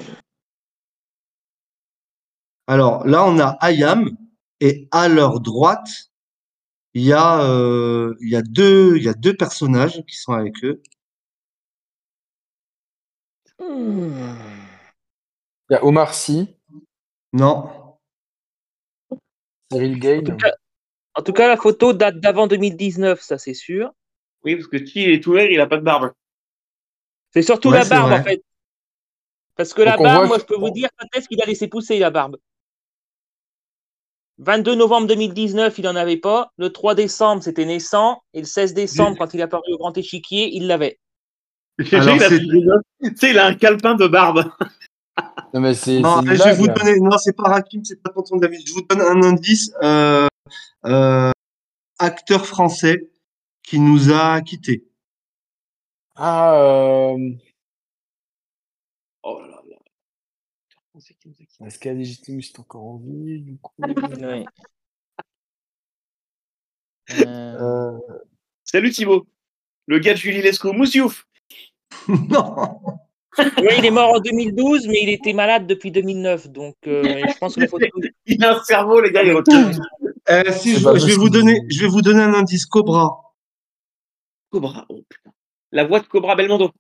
[2.68, 4.10] alors là, on a Ayam
[4.60, 6.12] et à leur droite,
[6.94, 10.34] il y a euh, il y a deux il y a deux personnages qui sont
[10.34, 10.82] avec eux.
[15.74, 16.56] Il y a Omar Sy,
[17.34, 17.98] Non,
[19.72, 20.52] Cyril En tout, cas,
[21.16, 23.92] en tout cas, la photo date d'avant 2019, ça c'est sûr.
[24.44, 26.12] Oui, parce que qui est tout vert, il a pas de barbe.
[27.32, 28.20] C'est surtout Ouais, la barbe vrai.
[28.20, 28.44] en fait.
[29.56, 31.42] Parce que la Donc, barbe, voit moi que- je peux vous dire quand est-ce qu'il
[31.42, 32.38] a laissé pousser la barbe.
[34.38, 36.52] 22 novembre 2019, il n'en avait pas.
[36.58, 38.22] Le 3 décembre, c'était naissant.
[38.36, 41.00] Et le 16 décembre, quand il est apparu au grand échiquier, il l'avait.
[41.80, 42.30] Il a.
[42.30, 44.52] Tu sais, il a un calepin de barbe.
[45.54, 47.00] Non, mais c'est non, je vais vous donner.
[47.00, 48.68] Non, c'est pas Rakim, c'est pas Tonton David.
[48.68, 49.72] Je vous donne un indice.
[49.84, 50.28] Euh,
[50.86, 51.32] euh,
[52.00, 53.12] acteur français
[53.62, 54.86] qui nous a quittés.
[56.16, 57.18] Ah, euh,
[59.24, 59.78] Oh là là là.
[60.96, 61.64] On sait qui nous a quittés.
[61.66, 63.74] est-ce qu'Adigitimus est encore en vie du coup?
[64.22, 64.46] Oui.
[67.12, 68.00] Euh, Euh,
[68.64, 69.28] Salut Thibaut.
[69.88, 71.28] Le gars de Julie Lescaut, Moussiouf.
[72.08, 72.80] non.
[73.40, 76.50] Oui, il est mort en 2012, mais il était malade depuis 2009.
[76.50, 77.86] Donc, euh, je pense que la photo.
[78.26, 79.72] Il a un cerveau, les gars, il retrouve.
[80.30, 82.66] Euh, si je, vais vous donner, je vais vous donner un indice.
[82.66, 83.18] Cobra.
[84.52, 84.86] Cobra.
[84.90, 85.32] Oh, putain.
[85.72, 86.72] La voix de Cobra Belmondo.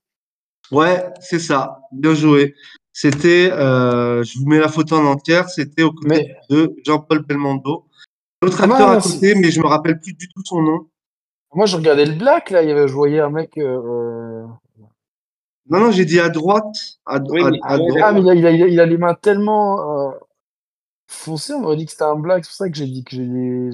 [0.71, 1.79] Ouais, c'est ça.
[1.91, 2.55] Bien joué.
[2.91, 5.49] C'était, euh, je vous mets la photo en entière.
[5.49, 7.85] C'était au côté Mais- de Jean-Paul Belmondo.
[8.41, 10.87] L'autre Ah acteur à côté, mais je me rappelle plus du tout son nom.
[11.53, 12.61] moi, je regardais le Black là.
[12.61, 13.57] Il y avait, je voyais un mec.
[13.57, 14.45] euh,
[15.69, 16.75] Non, non, j'ai dit à droite.
[17.05, 18.03] À, Oui, à- mais- à ouais, droite.
[18.05, 20.11] Ah, mais il a, il a- il les mains tellement euh,
[21.07, 22.43] foncées, on m'aurait dit que c'était un black.
[22.43, 23.69] C'est pour ça que j'ai dit que j'ai des.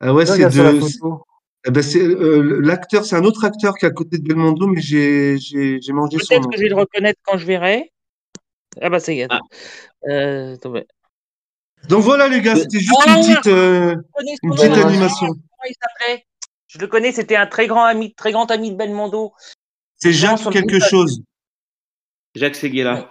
[0.00, 0.80] Ah ouais, c'est de.
[0.80, 1.24] photo.
[1.66, 4.66] eh ben, c'est euh, l'acteur, c'est un autre acteur qui est à côté de Belmondo,
[4.66, 6.48] mais j'ai j'ai j'ai mangé son Peut-être nom.
[6.50, 7.92] que je vais le reconnaître quand je verrai.
[8.80, 9.38] Ah bah c'est Ah.
[10.08, 10.56] Euh.
[11.88, 13.94] Donc voilà les gars, c'était juste une petite euh,
[14.42, 15.26] une petite animation.
[15.28, 16.24] comment il s'appelait?
[16.66, 19.32] Je le connais, c'était un très grand ami, très grand ami de Belmondo.
[20.04, 21.22] C'est Jacques quelque chose.
[22.34, 23.10] Jacques Seguela.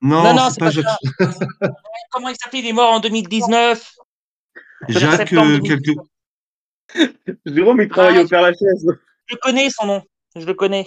[0.00, 0.86] Non, Non, non, c'est pas pas Jacques.
[2.12, 3.94] Comment il s'appelait Il est mort en 2019.
[4.86, 5.62] Jacques euh, 2019.
[5.68, 6.00] quelque.
[7.44, 8.86] Jérôme, il travaille Ah, au Père Lachaise.
[9.26, 10.02] Je le connais son nom.
[10.36, 10.86] Je le connais.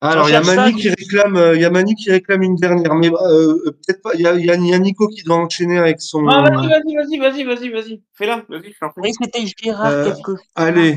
[0.00, 2.42] Alors il y a ça, Mani qui réclame, euh, il y a Mani qui réclame
[2.42, 4.14] une dernière, mais euh, euh, peut-être pas.
[4.14, 6.26] Il y a, il y Nico qui doit enchaîner avec son.
[6.28, 8.02] Ah, vas-y, vas-y, vas-y, vas-y, vas-y, vas-y.
[8.14, 8.74] Fais-la, vas-y.
[8.96, 10.40] Oui, c'était Gérard Euh, quelque chose.
[10.54, 10.96] Allez,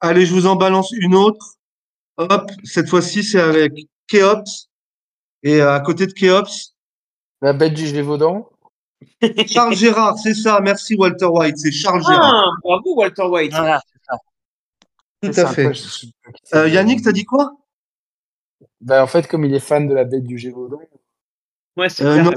[0.00, 1.54] allez, je vous en balance une autre.
[2.18, 3.72] Hop, cette fois-ci c'est avec
[4.08, 4.68] Keops
[5.42, 6.74] et à côté de Keops,
[7.42, 8.48] La bête du Gévaudan.
[9.46, 10.58] Charles Gérard, c'est ça.
[10.60, 12.46] Merci Walter White, c'est Charles Gérard.
[12.46, 13.52] Ah, bravo, Walter White.
[13.52, 14.16] Voilà, ça.
[15.22, 15.70] Tout à fait.
[16.54, 17.52] Euh, Yannick, t'as dit quoi?
[18.80, 20.78] Bah, en fait, comme il est fan de la bête du Gévaudan.
[21.76, 22.22] Ouais, c'est Euh.
[22.22, 22.32] Non,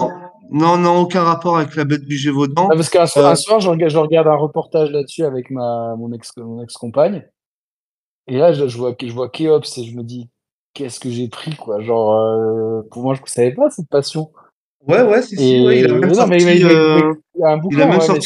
[0.52, 2.68] non, non, aucun rapport avec la bête du Gévaudan.
[2.70, 5.96] Ah, parce qu'un soir, Euh, soir, je regarde, je regarde un reportage là-dessus avec ma,
[5.98, 7.26] mon ex, mon ex-compagne.
[8.30, 10.30] Et là, je, je vois, je vois Keops et je me dis,
[10.74, 11.82] qu'est-ce que j'ai pris, quoi.
[11.82, 14.32] Genre, euh, pour moi, je ne savais pas cette passion.
[14.88, 16.46] Ouais, ouais, si, il a même sorti,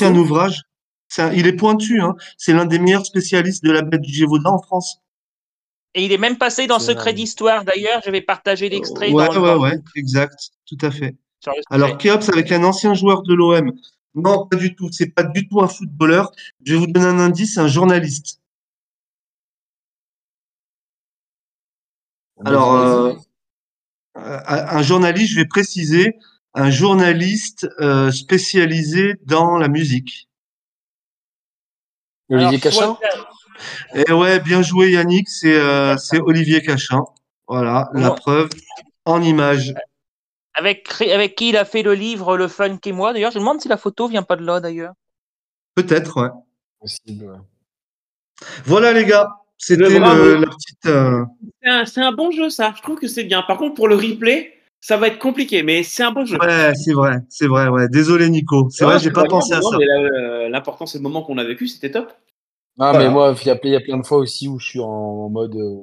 [0.03, 0.61] un ouais, ouvrage.
[1.33, 2.15] Il est pointu, hein.
[2.37, 4.99] C'est l'un des meilleurs spécialistes de la bête du Gévaudan en France.
[5.95, 7.63] Et il est même passé dans Secret d'Histoire.
[7.63, 11.15] D'ailleurs, je vais partager l'extrait Ouais, dans, ouais, ouais, exact, tout à fait.
[11.69, 13.71] Alors, Keops avec un ancien joueur de l'OM.
[14.15, 14.89] Non, pas du tout.
[14.91, 16.31] C'est pas du tout un footballeur.
[16.65, 18.42] Je vais vous donner un indice, c'est un journaliste.
[22.45, 23.13] Alors, euh,
[24.15, 26.17] un journaliste, je vais préciser,
[26.53, 30.29] un journaliste euh, spécialisé dans la musique.
[32.29, 32.97] Olivier Cachin
[33.93, 37.03] Et ouais, bien joué Yannick, c'est euh, c'est Olivier Cachin.
[37.47, 38.49] Voilà, la preuve
[39.05, 39.73] en image.
[40.55, 43.11] Avec, avec qui il a fait le livre Le Funk et moi?
[43.13, 44.93] D'ailleurs, je me demande si la photo vient pas de là, d'ailleurs.
[45.75, 46.29] Peut-être, ouais.
[46.79, 47.37] Possible, ouais.
[48.65, 50.15] Voilà les gars, c'était la
[50.47, 50.85] petite.
[50.87, 51.23] euh,
[51.61, 52.73] C'est un, c'est un bon jeu, ça.
[52.75, 53.41] Je trouve que c'est bien.
[53.43, 56.37] Par contre, pour le replay, ça va être compliqué, mais c'est un bon jeu.
[56.39, 57.87] Ouais, c'est vrai, c'est vrai, ouais.
[57.87, 59.77] Désolé Nico, c'est vrai, j'ai pas pensé à non, ça.
[59.77, 62.11] euh, L'important, c'est le moment qu'on a vécu, c'était top.
[62.79, 62.99] Ah, Voilà.
[62.99, 64.79] mais moi, il y, a, il y a plein de fois aussi où je suis
[64.79, 65.77] en, en mode euh,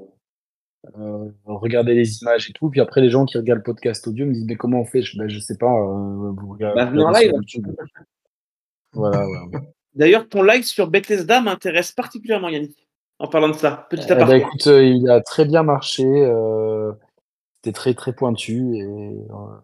[0.98, 2.68] euh, regarder les images et tout.
[2.68, 5.00] Puis après, les gens qui regardent le podcast audio me disent Mais comment on fait?
[5.00, 5.66] Je, ben, je sais pas.
[5.72, 7.32] euh, vous regardez, Bah, live.
[7.34, 7.68] YouTube.
[8.92, 9.58] Voilà, ouais.
[9.94, 12.86] D'ailleurs, ton live sur Bethesda m'intéresse particulièrement, Yannick.
[13.20, 16.04] En parlant de ça, petit Eh ben, écoute, euh, il a très bien marché.
[16.04, 16.90] euh,
[17.56, 18.76] C'était très, très pointu.
[18.76, 19.58] Et euh,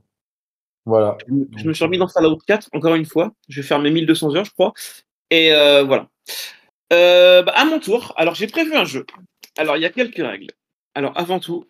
[0.85, 1.17] voilà.
[1.57, 3.33] Je me suis remis dans Fallout 4, encore une fois.
[3.49, 4.75] Je vais faire mes 1200 heures, je crois.
[5.31, 6.11] Et euh, voilà.
[6.93, 9.07] Euh, bah, à mon tour, alors j'ai prévu un jeu.
[9.57, 10.53] Alors, il y a quelques règles.
[10.95, 11.65] Alors, avant tout,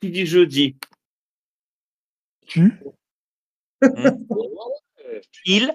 [0.00, 0.76] qui dit jeu dit.
[2.46, 2.72] Tu
[5.44, 5.74] Il.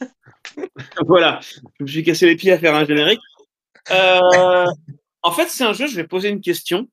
[1.06, 3.20] voilà, je me suis cassé les pieds à faire un générique.
[3.90, 4.66] Euh,
[5.22, 6.88] en fait, c'est un jeu, je vais poser une question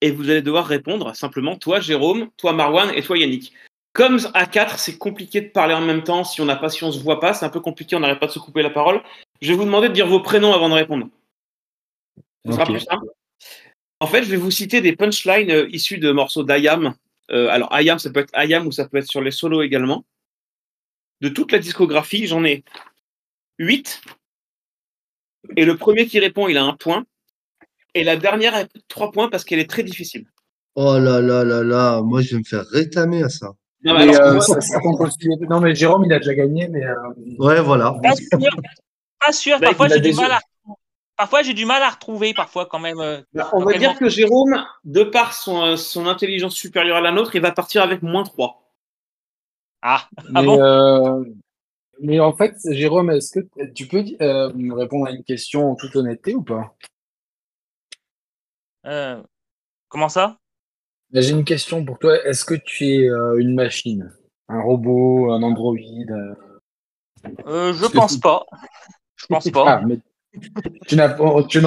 [0.00, 3.52] et vous allez devoir répondre simplement, toi Jérôme, toi Marwan et toi Yannick.
[3.92, 6.84] Comme à 4, c'est compliqué de parler en même temps si on n'a pas, si
[6.84, 8.70] on se voit pas, c'est un peu compliqué, on n'arrête pas de se couper la
[8.70, 9.02] parole.
[9.40, 11.08] Je vais vous demander de dire vos prénoms avant de répondre.
[12.46, 13.06] Ce sera plus simple.
[14.00, 16.94] En fait, je vais vous citer des punchlines euh, issus de morceaux d'Ayam.
[17.30, 20.04] Euh, alors, Ayam, ça peut être Ayam ou ça peut être sur les solos également.
[21.20, 22.62] De toute la discographie, j'en ai
[23.58, 24.00] 8.
[25.56, 27.04] Et le premier qui répond, il a un point.
[27.94, 30.26] Et la dernière, elle a 3 points parce qu'elle est très difficile.
[30.74, 33.48] Oh là là là là, moi je vais me faire rétamer à ça.
[33.82, 35.28] Non, mais euh, moi, ça, ça compte aussi.
[35.48, 36.68] Non, mais Jérôme, il a déjà gagné.
[36.68, 36.94] Mais, euh,
[37.38, 37.94] Ouais, voilà.
[38.02, 38.50] Pas sûr.
[39.24, 39.58] Pas sûr.
[39.60, 40.40] Bah, Parfois, j'ai du mal à.
[41.16, 43.00] Parfois, j'ai du mal à retrouver, parfois, quand même.
[43.00, 43.20] euh,
[43.52, 47.34] on va dire que Jérôme, de par son, euh, son intelligence supérieure à la nôtre,
[47.34, 48.62] il va partir avec moins 3.
[49.82, 50.62] Ah, ah mais, bon?
[50.62, 51.24] euh,
[52.00, 55.74] mais en fait, Jérôme, est-ce que tu peux euh, me répondre à une question en
[55.76, 56.74] toute honnêteté ou pas?
[58.86, 59.22] Euh,
[59.88, 60.38] Comment ça?
[61.10, 62.22] Là, J'ai une question pour toi.
[62.26, 64.12] Est-ce que tu es euh, une machine?
[64.48, 66.34] Un robot Un androïde euh,
[67.46, 68.44] Euh, Je pense pas.
[69.16, 69.80] Je pense pas.
[69.80, 69.98] Ah, mais
[70.86, 71.04] tu n'en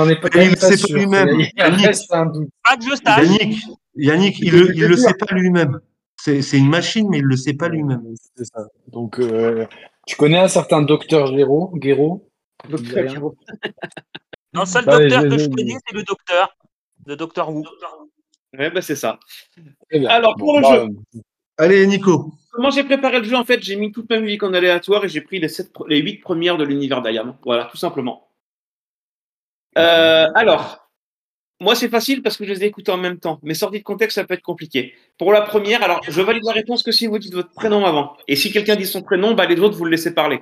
[0.08, 0.96] es pas, ne pas sait pas sûr.
[0.98, 1.30] lui-même.
[1.40, 1.86] Il Yannick.
[1.88, 2.50] reste un doute.
[2.64, 3.26] Pas que je sache.
[3.28, 3.64] Yannick,
[3.96, 5.80] Yannick, il le, il le sait pas lui-même.
[6.16, 8.04] C'est une machine, mais il le sait pas lui-même.
[8.36, 8.68] C'est ça.
[8.88, 9.66] Donc, euh,
[10.08, 12.28] tu connais un certain docteur Guéraud Guéraud?
[12.70, 13.08] Docteur Rien.
[13.08, 13.36] Giraud.
[14.54, 16.56] Non, le seul Allez, docteur que je- connais, c'est le docteur.
[17.06, 17.64] Le docteur Wu.
[18.58, 19.20] Ouais, bah, c'est ça.
[19.90, 20.10] Bien.
[20.10, 20.88] Alors, pour le bah,
[21.58, 22.34] Allez, Nico.
[22.52, 25.10] Comment j'ai préparé le jeu En fait, j'ai mis toute ma musique en aléatoire et
[25.10, 27.38] j'ai pris les, sept, les 8 premières de l'univers d'Ayam.
[27.44, 28.28] Voilà, tout simplement.
[29.78, 30.81] Euh, alors,
[31.62, 33.40] moi, c'est facile parce que je les ai écoutées en même temps.
[33.44, 34.96] Mais sorti de contexte, ça peut être compliqué.
[35.20, 38.18] Pour la première, alors, je valide la réponse que si vous dites votre prénom avant.
[38.28, 40.42] Et si quelqu'un dit son prénom, bah, les autres, vous le laissez parler.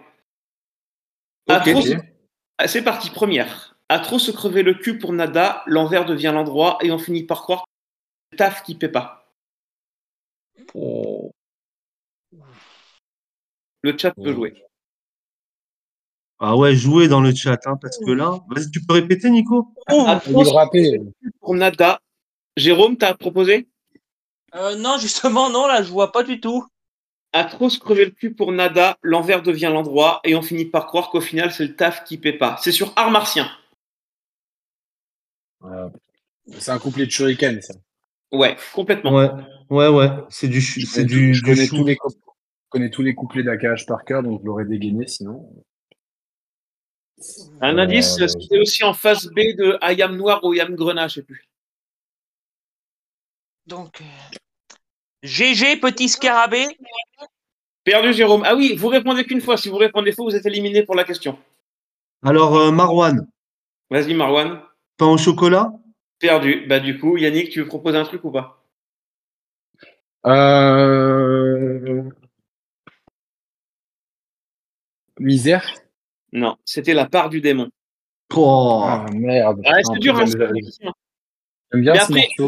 [1.45, 1.82] Trop
[2.57, 3.76] Ah, C'est parti, première.
[3.89, 7.41] À trop se crever le cul pour nada, l'envers devient l'endroit et on finit par
[7.41, 7.67] croire que
[8.32, 9.30] c'est le taf qui paie pas.
[13.82, 14.34] Le chat peut Oh.
[14.34, 14.63] jouer.
[16.39, 19.73] Ah ouais, jouez dans le chat, hein, parce que là, vas-y, tu peux répéter, Nico
[20.53, 21.01] rappeler.
[21.41, 21.99] pour nada.
[22.55, 23.67] Jérôme, t'as proposé?
[24.55, 26.65] Euh, non, justement, non, là, je vois pas du tout.
[27.31, 30.87] À trop se crever le cul pour nada, l'envers devient l'endroit et on finit par
[30.87, 32.57] croire qu'au final c'est le taf qui paie pas.
[32.59, 33.47] C'est sur Art Martien.
[35.63, 35.89] Euh,
[36.57, 37.75] C'est un couplet de Shuriken, ça.
[38.31, 39.11] Ouais, complètement.
[39.11, 39.29] Ouais,
[39.69, 40.09] ouais, ouais.
[40.29, 42.15] C'est du, c'est du, je du connais tous les, co- je
[42.69, 45.53] connais tous les couplets d'AKH par cœur, donc je l'aurais dégainé sinon.
[47.61, 51.15] Un Euh, indice, c'est aussi en face B de Ayam Noir ou Ayam Grenat, je
[51.15, 51.45] sais plus.
[53.65, 54.05] Donc, euh,
[55.24, 56.67] GG, petit scarabée.
[57.84, 58.43] Perdu Jérôme.
[58.45, 59.57] Ah oui, vous répondez qu'une fois.
[59.57, 61.38] Si vous répondez faux, vous êtes éliminé pour la question.
[62.24, 63.28] Alors, euh, Marwan,
[63.89, 64.61] Vas-y Marwan.
[64.97, 65.72] pain au chocolat
[66.20, 66.65] Perdu.
[66.67, 68.63] Bah du coup, Yannick, tu veux proposer un truc ou pas?
[70.26, 72.03] Euh...
[75.20, 75.65] Misère.
[76.32, 77.69] Non, c'était la part du démon.
[78.36, 78.82] Oh.
[78.86, 79.61] Ah merde.
[79.65, 82.43] Ah, c'est dur, hein, J'aime bien Mais ce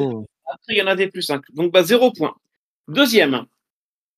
[0.46, 1.44] après- il y en a des plus 5.
[1.54, 2.36] Donc, bah, zéro point.
[2.88, 3.46] Deuxième.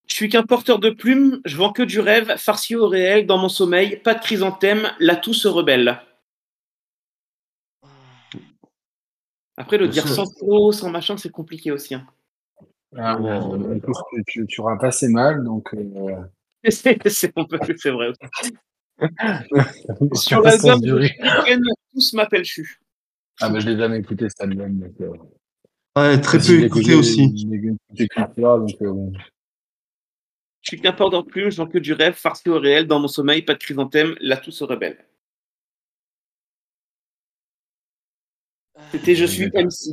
[0.08, 3.38] Je suis qu'un porteur de plumes, je vends que du rêve, farci au réel, dans
[3.38, 6.02] mon sommeil, pas de chrysanthème, l'atout se rebelle.
[9.56, 11.96] Après, le dire sans pro, sans machin, c'est compliqué aussi.
[11.96, 12.06] hein.
[12.98, 13.32] Ah, Ouais.
[13.32, 15.74] en plus, tu, tu, tu auras passé mal, donc.
[15.74, 16.16] Euh...
[16.70, 18.12] C'est vrai.
[20.14, 20.82] Sur l'album
[21.94, 22.80] tous m'appellent Chu.
[23.42, 24.80] Ah, bah, je l'ai jamais écouté cet album.
[24.80, 25.12] Donc, euh...
[25.96, 27.34] Ouais, très peu écouté aussi.
[27.38, 27.46] Je
[28.86, 29.12] euh.
[30.62, 33.00] Je suis qu'un porteur de plumes, je vends que du rêve, farci au réel, dans
[33.00, 34.98] mon sommeil, pas de chrysanthème, l'atout se rebelle.
[38.92, 39.92] C'était Je suis MC.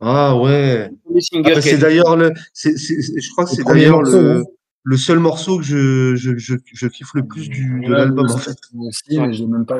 [0.00, 0.90] Ah ouais.
[0.90, 4.44] Ah, bah, c'est d'ailleurs le, je crois que c'est d'ailleurs morceau, le, hein.
[4.84, 8.36] Le seul morceau que je, je, je, je kiffe le plus du, de l'album en
[8.38, 8.56] fait.
[8.74, 9.78] moi aussi, mais j'ai même pas.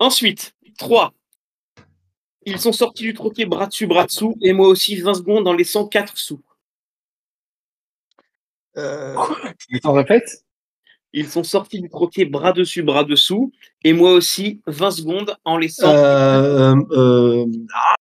[0.00, 1.12] Ensuite, 3.
[2.46, 5.52] Ils sont sortis du troquet bras dessus, bras dessous, et moi aussi 20 secondes en
[5.52, 6.40] laissant 4 sous.
[8.76, 9.14] Euh,
[9.68, 10.44] Tu t'en répètes
[11.12, 13.52] Ils sont sortis du troquet bras dessus, bras dessous,
[13.84, 15.88] et moi aussi 20 secondes en laissant.
[15.94, 17.44] euh, euh,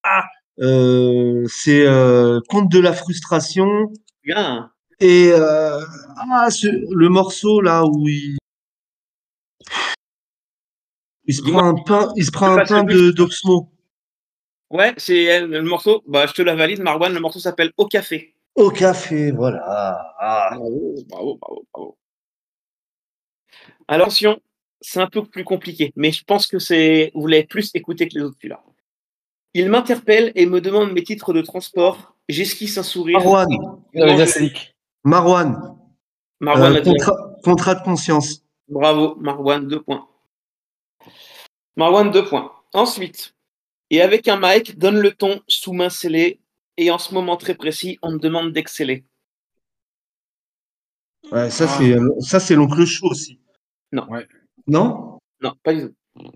[0.03, 0.23] ah,
[0.59, 3.91] euh, c'est euh, Conte de la frustration
[4.23, 4.71] Bien.
[4.99, 5.79] Et euh,
[6.31, 8.37] ah, ce- le morceau là où il
[11.25, 13.69] il se prend un pain, il se prend un pain de d'Oxmo
[14.69, 16.03] Ouais, c'est elle, le morceau.
[16.07, 17.13] Bah, je te la valide, Marwan.
[17.13, 18.35] Le morceau s'appelle Au café.
[18.55, 19.63] au café, voilà.
[20.19, 20.49] Ah.
[20.55, 21.97] Bravo, bravo, bravo, bravo.
[23.87, 24.41] Alors, attention,
[24.81, 28.15] c'est un peu plus compliqué, mais je pense que c'est vous l'avez plus écouté que
[28.15, 28.61] les autres celui-là.
[29.53, 32.15] Il m'interpelle et me demande mes titres de transport.
[32.27, 33.19] J'esquisse un sourire.
[33.19, 33.47] Marwan.
[35.07, 35.79] Marwan,
[36.41, 38.43] Marwan euh, contrat, contrat de conscience.
[38.67, 40.05] Bravo, Marwan, deux points.
[41.77, 42.51] Marwan, deux points.
[42.73, 43.33] Ensuite,
[43.89, 46.41] et avec un mic, donne le ton sous main scellée,
[46.75, 49.05] et en ce moment très précis, on me demande d'exceller.
[51.31, 51.77] Ouais, ça Ah.
[51.77, 53.39] c'est ça c'est l'oncle chaud aussi.
[53.93, 54.09] Non.
[54.09, 54.27] Ouais.
[54.67, 55.19] Non?
[55.41, 56.31] Non, pas du tout.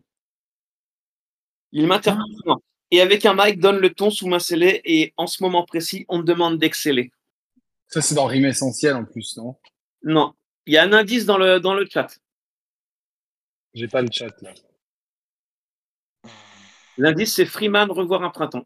[1.74, 2.24] Il m'interpelle.
[2.46, 2.56] non.
[2.90, 6.06] Et avec un mic, donne le ton sous main scellée, et en ce moment précis,
[6.08, 7.12] on me demande d'exceller.
[7.92, 9.56] Ça, c'est dans Rime Essentiel en plus, non?
[10.04, 10.34] Non.
[10.66, 12.08] Il y a un indice dans le, dans le chat.
[13.74, 14.54] J'ai pas le chat là.
[16.98, 18.66] L'indice, c'est Freeman revoir un printemps.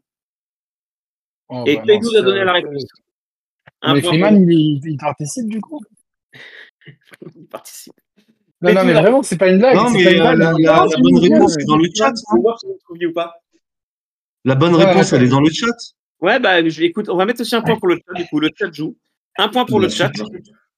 [1.48, 2.84] Oh, Et bah, non, a donné la réponse.
[3.82, 5.80] Un Mais Freeman, il, il participe du coup?
[7.34, 7.92] Il participe.
[8.60, 9.74] Non, non, Pegou mais l'a- vraiment, c'est pas une blague.
[9.76, 10.38] Non, mais pas une euh, blague.
[10.38, 12.12] la, Non, la- c'est la bonne réponse est dans le chat.
[12.30, 13.34] On va voir si vous trouviez ou pas.
[14.44, 15.66] La bonne Ouais, réponse, ouais, elle est dans le chat.
[16.20, 18.38] Ouais, bah, je, écoute, on va mettre aussi un point pour le chat, du coup.
[18.40, 18.96] Le chat joue.
[19.38, 20.10] Un point pour le chat.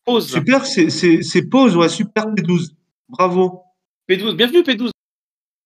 [0.05, 0.31] Pause.
[0.33, 2.73] Super, c'est pause, ouais, super P12.
[3.09, 3.63] Bravo.
[4.09, 4.37] P12.
[4.37, 4.91] Bienvenue, P12.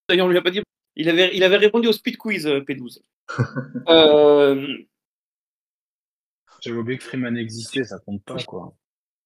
[0.08, 0.60] D'ailleurs, on lui a pas dit.
[0.96, 3.00] Il avait, il avait répondu au speed quiz, euh, P12.
[3.88, 4.66] Euh,
[6.60, 8.74] J'avais oublié que Freeman existait, ça compte pas quoi.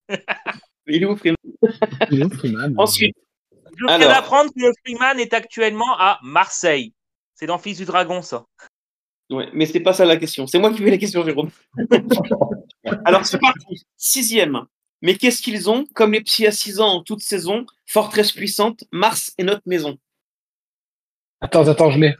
[0.87, 1.37] il est où, Freeman?
[2.11, 2.75] Il est où, Freeman?
[2.79, 3.17] Ensuite,
[3.77, 6.95] Je viens d'apprendre que Freeman est actuellement à Marseille.
[7.35, 8.47] C'est dans Fils du Dragon, ça.
[9.31, 10.47] Ouais, mais c'est pas ça la question.
[10.47, 11.51] C'est moi qui fais la question, Jérôme.
[13.05, 13.85] Alors, c'est parti.
[13.97, 14.67] Sixième.
[15.03, 18.85] Mais qu'est-ce qu'ils ont Comme les petits à 6 ans en toute saison, forteresse puissante,
[18.93, 19.99] Mars est notre maison?
[21.41, 22.17] Attends, attends, je mets.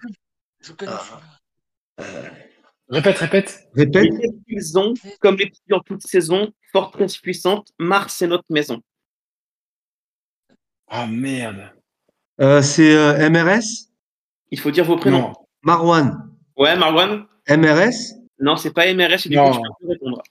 [0.61, 0.93] Je connais.
[2.89, 3.69] Répète, répète.
[3.75, 4.13] Répète.
[4.13, 8.51] Mais qu'est-ce qu'ils ont Comme les petits en toute saison, forteresse puissante, Mars est notre
[8.51, 8.83] maison?
[10.89, 11.73] Ah merde.
[12.41, 13.91] Euh, c'est euh, MRS
[14.51, 15.21] Il faut dire vos prénoms.
[15.21, 15.33] Non.
[15.63, 16.36] Marwan.
[16.57, 19.53] Ouais, Marwan MRS Non, c'est pas MRS, et du Non.
[19.53, 20.23] coup, tu peux répondre.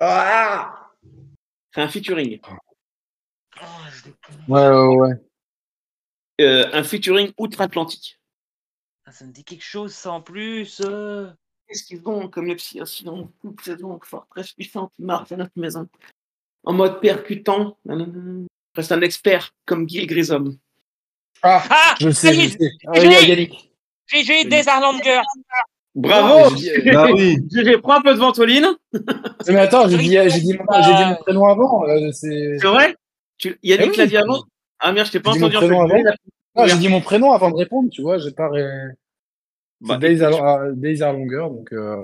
[0.00, 0.90] Ah
[1.74, 2.40] C'est un featuring.
[3.60, 4.10] Ah, je.
[4.48, 5.14] Ouais, ouais, ouais.
[6.40, 8.18] Euh, un featuring outre-Atlantique.
[9.04, 10.80] Ah, ça me dit quelque chose, ça en plus.
[10.84, 11.30] euh.
[11.68, 15.88] Qu'est-ce qu'ils ont comme les petits incidents toute saison, forteresse puissante, Mars est notre maison.
[16.64, 18.46] En mode percutant, nanana.
[18.74, 20.56] reste un expert comme Guy Grissom.
[21.42, 22.70] Ah, Ah je sais, je sais.
[22.86, 23.26] Ah, je oui, l'ai.
[23.28, 23.69] Yannick.
[24.10, 25.20] GG des Arlanger.
[25.94, 26.54] Bravo
[26.92, 27.38] Bah oui.
[27.52, 28.68] GG, prends un peu de ventoline.
[29.48, 31.84] Mais attends, j'ai dit, j'ai dit, mon- j'ai dit mon prénom avant.
[31.88, 32.94] euh, c'est- C'est vrai?
[33.38, 33.58] Tu...
[33.62, 33.96] Yannick Eh oui.
[33.96, 34.44] l'a dit avant?
[34.78, 35.56] Ah merde, je t'ai pas J'ai dit mon entendu.
[35.56, 36.00] en prénom fait.
[36.06, 36.14] avant.
[36.56, 38.18] Non, j'ai dit mon prénom avant de répondre, tu vois.
[38.18, 38.48] J'ai pas.
[38.48, 38.66] ré-
[39.80, 41.72] Bah, Days écoute, are, Days are longer, donc.
[41.72, 41.96] euh,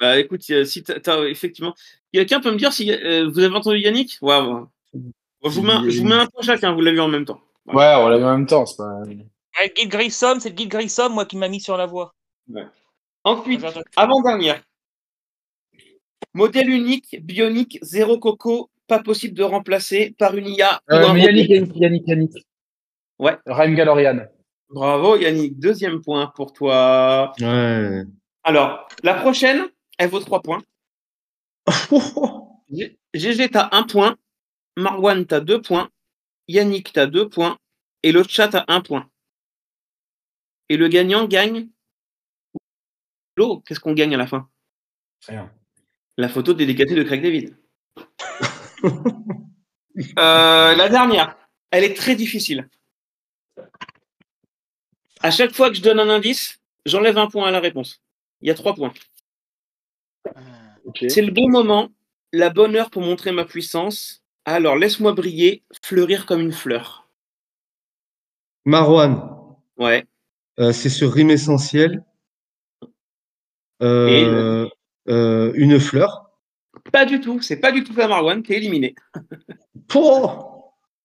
[0.00, 1.74] bah, écoute, euh, si t'as, t'as- effectivement.
[2.12, 4.18] Quelqu'un peut me dire si euh, vous avez entendu Yannick?
[4.22, 4.38] Ouais.
[5.44, 7.24] Je vous, mets, un- je vous mets un point chacun, vous l'avez vu en même
[7.24, 7.40] temps.
[7.66, 9.02] Ouais, on l'a vu en même temps, c'est pas.
[9.66, 12.14] Guy Grissom, c'est le Guy Grissom, moi, qui m'a mis sur la voie.
[13.24, 13.64] Ensuite,
[13.96, 14.62] avant-dernière.
[16.34, 20.80] Modèle unique, bionique, zéro coco, pas possible de remplacer par une IA.
[20.90, 21.22] Euh, mais.
[21.22, 22.46] Yannick, Yannick, Yannick, Yannick.
[23.18, 23.36] Ouais.
[23.46, 24.26] Raim Galorian.
[24.70, 27.32] Bravo Yannick, deuxième point pour toi.
[27.40, 28.04] Ouais.
[28.44, 29.66] Alors, la prochaine,
[29.98, 30.62] elle vaut trois points.
[33.14, 34.16] GG, t'as un point.
[34.76, 35.88] Marwan, t'as deux points.
[36.46, 37.58] Yannick, t'as deux points.
[38.02, 39.08] Et le chat a un point.
[40.68, 41.68] Et le gagnant gagne.
[43.36, 44.48] L'eau, qu'est-ce qu'on gagne à la fin?
[45.26, 45.50] Rien.
[46.16, 47.56] La photo dédicacée de Craig David.
[50.16, 51.36] Euh, la dernière,
[51.72, 52.68] elle est très difficile.
[55.20, 58.00] À chaque fois que je donne un indice, j'enlève un point à la réponse.
[58.40, 58.92] Il y a trois points.
[60.84, 61.04] Ok.
[61.08, 61.90] C'est le bon moment,
[62.32, 64.22] la bonne heure pour montrer ma puissance.
[64.44, 67.08] Alors laisse-moi briller, fleurir comme une fleur.
[68.64, 69.56] Marwan.
[69.76, 70.06] Ouais.
[70.58, 72.04] Euh, c'est sur rime essentiel.
[73.82, 74.68] Euh,
[75.08, 76.30] euh, une fleur.
[76.92, 78.94] Pas du tout, c'est pas du tout ça Marwan, t'es éliminé.
[79.94, 80.64] Oh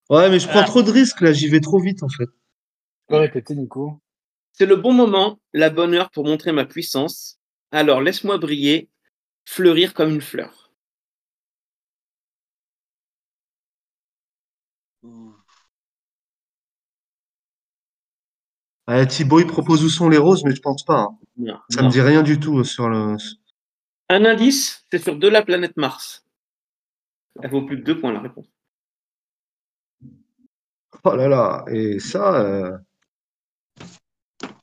[0.09, 0.65] ouais, mais je prends Ah.
[0.65, 2.25] trop de risques là, j'y vais trop vite en fait.
[2.25, 4.01] Tu peux répéter, Nico
[4.51, 7.39] C'est le bon moment, la bonne heure pour montrer ma puissance.
[7.71, 8.89] Alors laisse-moi briller,
[9.45, 10.62] fleurir comme une fleur.
[18.87, 20.99] Ah, Thibaut, il propose où sont les roses, mais je pense pas.
[20.99, 21.17] hein.
[21.37, 21.87] Non, Ça non.
[21.87, 23.15] me dit rien du tout euh, sur le.
[24.09, 26.25] Un indice, c'est sur de la planète Mars.
[27.41, 28.45] Elle vaut plus que deux points la réponse.
[31.03, 32.35] Oh là là, et ça.
[32.41, 32.77] euh,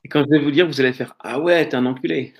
[0.03, 2.33] Et quand je vais vous dire, vous allez faire Ah ouais, t'es un enculé.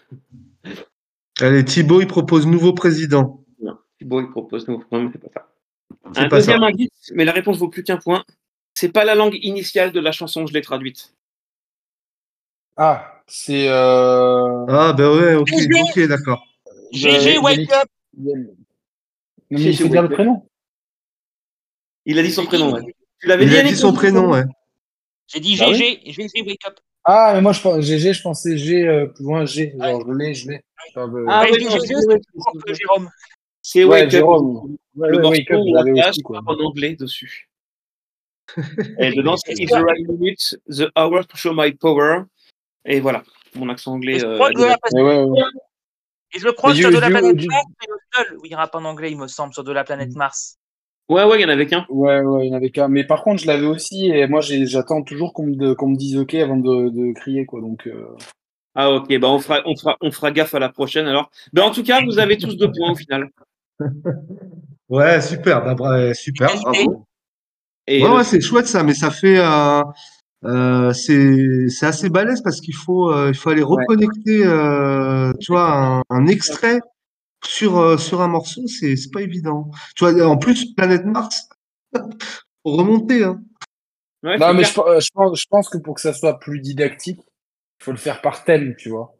[1.39, 3.43] Allez, Thibaut, il propose nouveau président.
[3.61, 5.47] Non, Thibaut, il propose non, non, mais c'est pas ça.
[6.05, 6.53] Un pas ça.
[6.53, 8.23] deuxième indice, mais la réponse vaut plus qu'un point.
[8.73, 11.13] C'est pas la langue initiale de la chanson, je l'ai traduite.
[12.84, 13.67] Ah, c'est.
[13.67, 14.65] Euh...
[14.67, 15.82] Ah, ben ouais, ok, GG.
[15.84, 16.43] ok, d'accord.
[16.91, 17.88] GG, wake up.
[18.17, 18.34] Non,
[19.51, 20.49] mais il faut dire le prénom.
[22.07, 22.82] Il a dit son prénom, ouais.
[23.19, 24.45] Tu l'avais Il dit, a Yannick dit son prénom, ouais.
[25.27, 26.79] J'ai dit Bah GG, GG, wake up.
[27.03, 29.75] Ah, mais moi, je pense, GG, je pensais G euh, plus loin G.
[29.79, 30.55] Genre, je l'ai, je l'ai.
[30.97, 33.11] Euh, Ah Ouais, oui, je GG, Jérôme.
[33.61, 34.09] C'est Wake Up.
[34.09, 34.75] Jérôme.
[34.95, 35.61] Le Wake Up,
[36.15, 36.41] je quoi.
[36.47, 37.47] en anglais dessus.
[38.97, 42.25] Et dedans, c'est It's the right minute, the hour to show my power.
[42.86, 43.23] Et voilà,
[43.55, 44.19] mon accent anglais.
[44.19, 44.77] je euh, de la,
[46.32, 49.11] que sur du- de la planète Mars, c'est le seul où il rappe en anglais,
[49.11, 50.57] il me semble, sur de la planète Mars.
[51.09, 51.86] Ouais, ouais, il y en avait qu'un.
[51.89, 52.88] Ouais, ouais, il y en avait qu'un.
[52.88, 56.57] Mais par contre, je l'avais aussi, et moi, j'attends toujours qu'on me, dise OK avant
[56.57, 57.59] de, de crier, quoi.
[57.59, 58.05] Donc, euh,
[58.75, 61.29] Ah, ok, bah on fera, on, fera, on fera gaffe à la prochaine alors.
[61.51, 63.29] Ben, en tout cas, vous avez tous deux points au final.
[64.89, 67.05] Ouais, super, bah, super, bravo.
[67.88, 69.38] Et Ouais, le- ouais, c'est chouette ça, mais ça fait.
[69.38, 69.82] euh,
[70.45, 73.85] euh, c'est c'est assez balèze parce qu'il faut, euh, il faut aller Ouais.
[73.85, 76.79] reconnecter, euh, tu vois, un, un extrait
[77.45, 79.71] sur, euh, sur un morceau, c'est c'est pas évident.
[79.95, 81.49] Tu vois, en plus, Planète Mars,
[81.93, 83.41] faut remonter, hein.
[84.23, 87.19] ouais, Non, mais je pense, je pense que pour que ça soit plus didactique,
[87.81, 89.15] il faut le faire par thème, tu vois.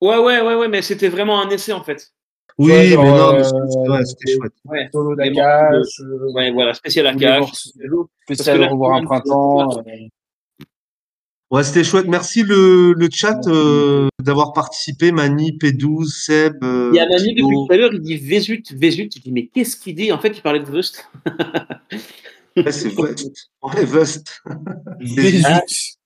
[0.00, 2.12] ouais, ouais, ouais, ouais, mais c'était vraiment un essai en fait.
[2.58, 4.52] Oui, Ouais, genre, mais non, mais euh, c'était ouais, chouette.
[4.64, 7.54] Ouais, Solo d'Akash, euh, ouais voilà, spécial que
[8.24, 9.78] spécial revoir un printemps.
[9.78, 9.82] euh,
[11.50, 12.06] Ouais, c'était chouette.
[12.08, 15.12] Merci le, le chat euh, d'avoir participé.
[15.12, 16.62] Mani, P12, Seb.
[16.62, 19.08] euh, Il y a ami depuis tout à l'heure, il dit Vesut, Vesut.
[19.16, 20.12] Je dis, mais qu'est-ce qu'il dit?
[20.12, 21.08] En fait, il parlait de Vust.
[22.56, 23.50] Ouais, c'est Vust.
[23.62, 24.42] Ouais, Vust.
[25.00, 25.44] Vésus.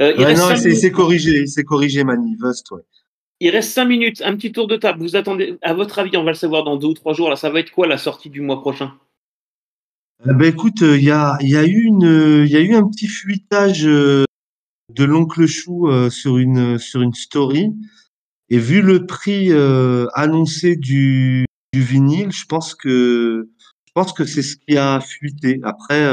[0.00, 0.80] Euh, il, Ouais, non, minutes.
[0.80, 2.34] c'est corrigé, c'est corrigé, Mani.
[2.40, 2.80] Vust, ouais.
[3.42, 4.22] Il reste cinq minutes.
[4.22, 5.00] Un petit tour de table.
[5.00, 7.28] Vous attendez, à votre avis, on va le savoir dans deux ou trois jours.
[7.28, 8.94] Là, ça va être quoi la sortie du mois prochain?
[10.24, 12.60] Eh ben, écoute, il y a, il y a eu une, euh, il y a
[12.60, 14.24] eu un petit fuitage euh,
[14.90, 17.72] de l'oncle Chou euh, sur une, sur une story.
[18.48, 19.50] Et vu le prix
[20.14, 23.48] annoncé du, du vinyle, je pense que,
[23.86, 25.58] je pense que c'est ce qui a fuité.
[25.62, 26.04] Après,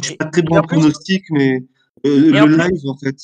[0.00, 1.64] je suis pas très bon pronostic, mais
[2.04, 3.16] le live, en fait.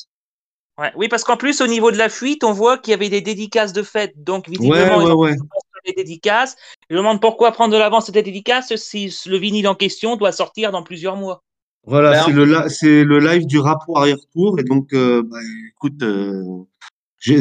[0.79, 0.91] Ouais.
[0.95, 3.21] Oui, parce qu'en plus, au niveau de la fuite, on voit qu'il y avait des
[3.21, 4.13] dédicaces de fête.
[4.23, 5.47] Donc, Ouais, visiblement, ils ont
[5.85, 6.55] des dédicaces.
[6.89, 10.15] Je me demande pourquoi prendre de l'avance sur des dédicaces si le vinyle en question
[10.15, 11.43] doit sortir dans plusieurs mois.
[11.85, 14.59] Voilà, Ben, c'est le, live du rap au arrière-tour.
[14.59, 15.37] Et donc, euh, bah,
[15.69, 16.43] écoute, euh,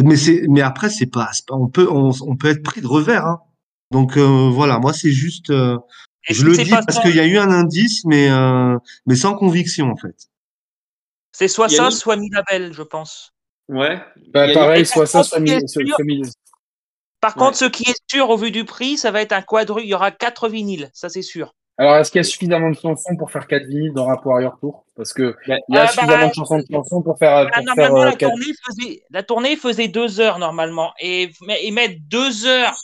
[0.05, 3.26] mais c'est, mais après, c'est pas, on peut, on, on peut être pris de revers.
[3.26, 3.41] Hein.
[3.91, 5.78] Donc euh, voilà, moi c'est juste, euh,
[6.28, 8.76] je le dis parce qu'il y a eu un indice, mais euh,
[9.07, 10.28] mais sans conviction en fait.
[11.39, 13.32] C'est soit ça, Yannick soit Milabel, je pense.
[13.68, 14.01] Ouais.
[14.28, 15.55] Bah, pareil, soit ça, par soit contre, mille.
[15.55, 16.26] ce qui est soit- sûr- soit mille.
[17.20, 17.43] Par Ouais.
[17.45, 19.82] contre, ce qui est sûr au vu du prix, ça va être un quadru.
[19.82, 21.53] Il y aura quatre vinyles, ça c'est sûr.
[21.78, 24.57] Alors, est-ce qu'il y a suffisamment de chansons pour faire 4 vinyles dans Rapport Ailleurs
[24.61, 25.61] Tour Parce que Ouais.
[25.68, 27.64] il y a Euh, bah, suffisamment de chansons, de chansons pour faire, Ah, pour faire
[27.64, 30.95] normalement, euh, la, quatre- tournée faisait, la tournée faisait deux heures normalement.
[31.01, 31.30] Et,
[31.61, 32.74] et mettre deux heures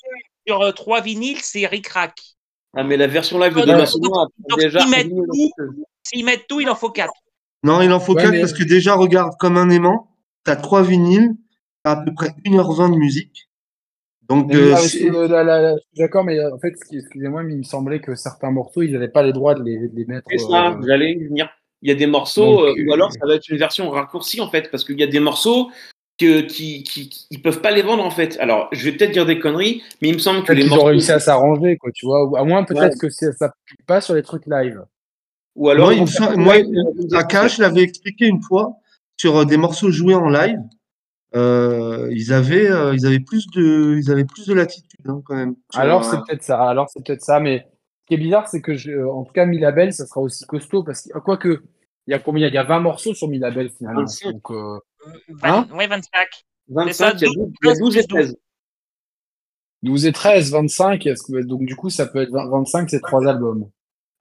[0.46, 2.12] sur euh, trois vinyles, c'est ric-rac.
[2.76, 3.62] Ah, mais la version live de.
[3.62, 4.26] Demain Soir,
[4.58, 4.80] déjà.
[4.80, 7.14] s'ils mettent mettent tout, il en faut quatre.
[7.64, 10.08] Non, il en faut Ouais, quatre mais- parce que déjà, regarde, comme un aimant,
[10.44, 11.34] t'as trois vinyles,
[11.84, 13.48] t'as à peu près 1h20 de musique.
[14.28, 18.14] Donc, euh, ah, euh, D'accord, mais euh, en fait, excusez-moi, mais il me semblait que
[18.14, 20.26] certains morceaux, ils n'avaient pas les droits de les, de les mettre.
[20.30, 21.48] C'est ça, euh, j'allais y venir.
[21.82, 23.90] Il y a des morceaux, Donc, euh, ou euh, alors ça va être une version
[23.90, 25.70] raccourcie en fait, parce qu'il y a des morceaux
[26.18, 28.38] que, qui, qui, qui- ils peuvent pas les vendre en fait.
[28.40, 30.84] Alors, je vais peut-être dire des conneries, mais il me semble que les qu'ils morceaux.
[30.84, 32.30] ont réussi à s'arranger, quoi, tu vois.
[32.38, 32.98] À moins, peut-être Ouais.
[32.98, 34.82] que c'est- ça ne pas sur les trucs live.
[35.54, 36.66] Ou alors, moi, il me moi, live,
[37.12, 38.76] euh, Akash l'avait expliqué une fois
[39.16, 40.58] sur euh, des morceaux joués en live.
[41.34, 45.34] Euh, ils avaient, euh, ils avaient plus de, ils avaient plus de latitude hein, quand
[45.34, 45.54] même.
[45.74, 46.62] Alors, c'est peut-être ça.
[46.68, 47.40] Alors, c'est peut-être ça.
[47.40, 47.66] Mais
[48.02, 50.82] ce qui est bizarre, c'est que, je, en tout cas, Milabel, ça sera aussi costaud.
[50.84, 51.62] Parce que, quoique,
[52.06, 52.48] il y a combien?
[52.48, 54.00] Il y a 20 morceaux sur Milabel, finalement.
[54.00, 54.32] 25.
[54.32, 54.78] Donc, euh,
[55.28, 56.26] Vingt- ouais, 25.
[56.68, 58.36] 25, il y a 12, il y a 12 et 13.
[59.82, 61.06] 12 et 13, 25.
[61.06, 63.68] est-ce que- donc, du coup, ça peut être 20 25, c'est trois albums.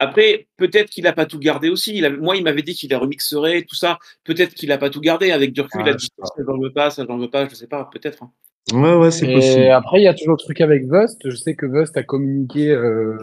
[0.01, 1.95] Après, peut-être qu'il a pas tout gardé aussi.
[1.95, 3.99] Il a- moi, il m'avait dit qu'il les remixerait, tout ça.
[4.23, 5.31] Peut-être qu'il a pas tout gardé.
[5.31, 6.25] Avec du recul, il a dit sais pas.
[6.25, 8.23] ça, j'en veux pas, ça, j'en veux pas, je sais pas, peut-être.
[8.23, 8.31] hein.
[8.73, 9.69] Ouais, ouais, c'est Et possible.
[9.71, 11.19] après, il y a toujours le truc avec Vust.
[11.29, 13.17] Je sais que Vust a communiqué, euh,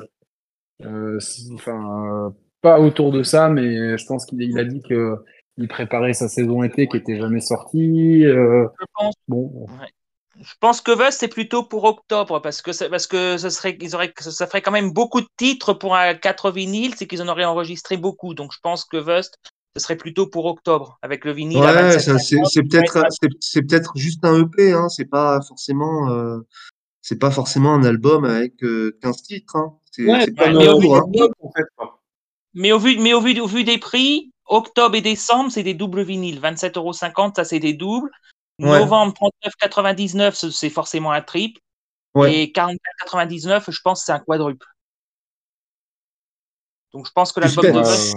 [0.85, 1.19] euh,
[1.55, 5.17] enfin, euh, pas autour de ça, mais je pense qu'il il a dit que
[5.57, 8.25] il préparait sa saison été qui était jamais sortie.
[8.25, 9.67] euh, Je pense, bon,
[10.41, 13.77] je pense que Vust, c'est plutôt pour octobre, parce que, ça- parce que ça, serait,
[13.81, 17.23] ils auraient, ça ferait quand même beaucoup de titres pour un 4 vinyles, c'est qu'ils
[17.23, 18.35] en auraient enregistré beaucoup.
[18.35, 19.35] Donc, je pense que Vust,
[19.77, 23.03] ce serait plutôt pour octobre, avec le vinyle Ouais, 27 ça, c'est, c'est peut-être,
[23.55, 24.89] peut-être juste un EP, hein.
[24.89, 26.39] C'est pas forcément, euh,
[27.03, 29.75] c'est pas forcément un album avec euh, 15 titres, hein.
[29.91, 31.03] C'est, Ouais, c'est pas mais au vu hein.
[31.41, 31.65] en fait.
[32.55, 35.75] Mais au vu, mais au vu, au vu des prix, octobre et décembre, c'est des
[35.75, 36.41] doubles vinyles.
[36.41, 38.11] 27,50€, ça c'est des doubles.
[38.59, 38.79] Ouais.
[38.81, 41.61] Novembre, 39,99€, ce- c'est forcément un triple.
[42.15, 42.35] Ouais.
[42.35, 44.67] Et 44,99€, je pense que c'est un quadruple.
[46.93, 48.13] Donc je pense que l'album de euh,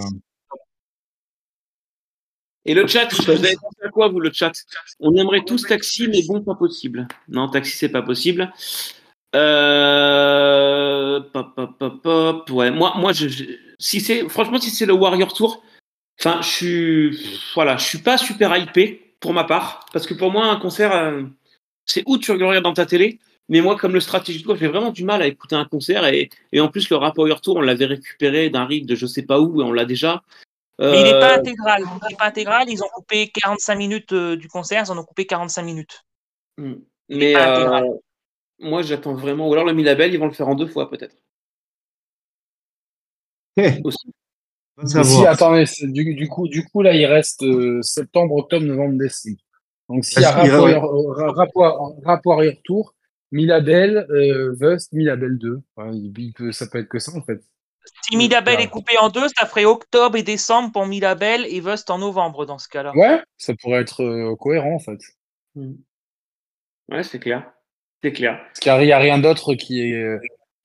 [2.64, 4.52] Et le chat, vous avez pensé à quoi, vous, le chat?
[5.00, 7.06] On aimerait tous Taxi, mais bon, pas possible.
[7.28, 8.52] Non, Taxi, c'est pas possible.
[9.34, 11.20] Euh...
[11.32, 12.50] Pop, pop, pop, pop.
[12.50, 13.44] Ouais, moi, moi je, je-
[13.78, 15.62] si c'est, franchement, si c'est le Warrior Tour,
[16.20, 20.30] enfin, je suis, voilà, je suis pas super hypé pour ma part, parce que pour
[20.30, 21.22] moi, un concert, euh,
[21.86, 23.18] c'est où tu regardes dans ta télé.
[23.48, 26.30] Mais moi, comme le Strategy Tour, j'ai vraiment du mal à écouter un concert et,
[26.52, 29.22] et en plus, le rap Warrior Tour, on l'avait récupéré d'un riff de je sais
[29.24, 30.22] pas où et on l'a déjà.
[30.78, 31.82] mais il n'est pas Euh, intégral.
[31.82, 32.68] Il n'est pas intégral.
[32.70, 36.04] Ils ont coupé 45 minutes euh, du concert, ils en ont coupé 45 minutes.
[36.58, 36.74] Mm.
[37.08, 37.84] Il Mais est pas euh, intégral.
[38.60, 39.48] moi, j'attends vraiment.
[39.48, 41.16] Ou alors le Milabel, ils vont le faire en deux fois, peut-être.
[43.84, 44.12] Aussi.
[44.86, 49.36] Si, attendez, du, du coup, du coup, là, il reste euh, septembre, octobre, novembre, décembre.
[49.88, 52.94] Donc, s'il y a rapport, euh, ra- rapport, rapport et retour,
[53.30, 55.60] Milabel, euh, Vust, Milabel 2.
[55.76, 57.40] Ouais, il- il peut- ça peut être que ça, en fait.
[58.08, 58.64] Si Milabel Ouais.
[58.64, 62.46] est coupé en deux, ça ferait octobre et décembre pour Milabel et Vust en novembre
[62.46, 62.92] dans ce cas-là.
[62.96, 64.98] Ouais, ça pourrait être euh, cohérent, en fait.
[65.56, 65.72] Mm.
[66.90, 67.50] Ouais, c'est clair.
[68.02, 68.38] C'est clair.
[68.46, 70.18] Parce qu'il n'y a, rien d'autre qui est.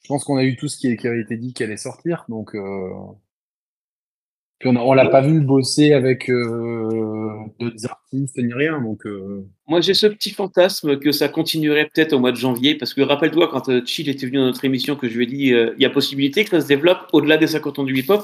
[0.04, 1.78] Je pense qu'on a eu tout ce qui, est- qui avait été dit qui allait
[1.78, 2.26] sortir.
[2.30, 2.90] Donc, euh,
[4.60, 8.82] Puis on, on l'a pas vu bosser avec euh, d'autres artistes ni rien.
[8.82, 12.76] Donc, euh, Moi, j'ai ce petit fantasme que ça continuerait peut-être au mois de janvier,
[12.76, 15.28] parce que rappelle-toi, quand euh, Chill était venu dans notre émission, que je lui ai
[15.28, 18.24] dit il y a possibilité que ça se développe au-delà des 50 ans du hip-hop,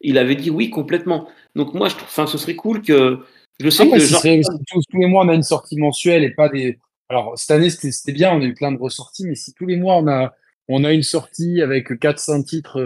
[0.00, 1.28] il avait dit oui, complètement.
[1.54, 1.94] Donc, moi, je
[2.26, 3.18] ce serait cool que.
[3.60, 4.20] Je sais Ah, mais que genre.
[4.20, 6.78] serait- tous, tous les mois on a une sortie mensuelle et pas des.
[7.08, 9.76] Alors cette année c'était bien, on a eu plein de ressorties, mais si tous les
[9.76, 10.34] mois on a
[10.68, 12.78] on a une sortie avec 4-5 titres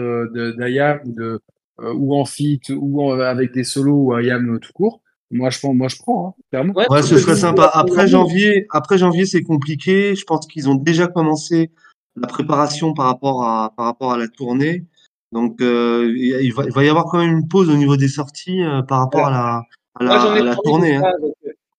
[0.57, 1.39] d'Ayam ou de
[1.79, 5.01] ou en feat ou en- avec des solos ou Ayam tout court,
[5.31, 6.73] moi je prends, moi je prends, hein, clairement.
[6.89, 7.71] Ouais, ce serait sympa.
[7.73, 10.15] Après janvier, après janvier, c'est compliqué.
[10.15, 11.71] Je pense qu'ils ont déjà commencé
[12.15, 14.85] la préparation par rapport à, par rapport à la tournée.
[15.31, 18.07] Donc, euh, il va, il va y avoir quand même une pause au niveau des
[18.07, 19.63] sorties euh, par rapport à la,
[19.95, 20.95] à la, j'en ai à la parlé tournée.
[20.97, 21.03] hein.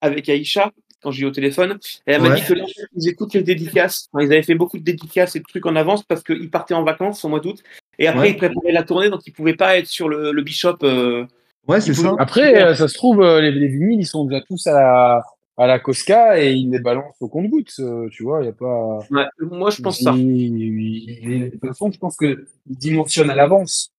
[0.00, 0.72] avec Aïcha
[1.04, 1.78] quand j'ai eu au téléphone.
[2.06, 2.34] Et elle m'a Ouais.
[2.36, 2.64] dit que là,
[2.96, 4.08] ils écoutent les dédicaces.
[4.12, 6.74] Enfin, ils avaient fait beaucoup de dédicaces et de trucs en avance parce qu'ils partaient
[6.74, 7.62] en vacances au mois d'août.
[8.00, 8.30] Et après, Ouais.
[8.32, 10.78] ils préparaient la tournée, donc ils pouvaient pas être sur le, le Bishop.
[10.82, 11.26] euh,
[11.68, 12.12] Ouais, c'est ça.
[12.18, 15.22] Après, euh, ça se trouve, euh, les, les vinyles ils sont déjà tous à la
[15.56, 18.52] à la Cosca et ils les balancent au compte-gouttes, euh, tu vois, il y a
[18.52, 18.98] pas.
[19.12, 20.10] ouais, moi, je pense ça.
[20.16, 23.92] Il- il- il- de toute façon, je pense qu'ils dimensionnent à l'avance.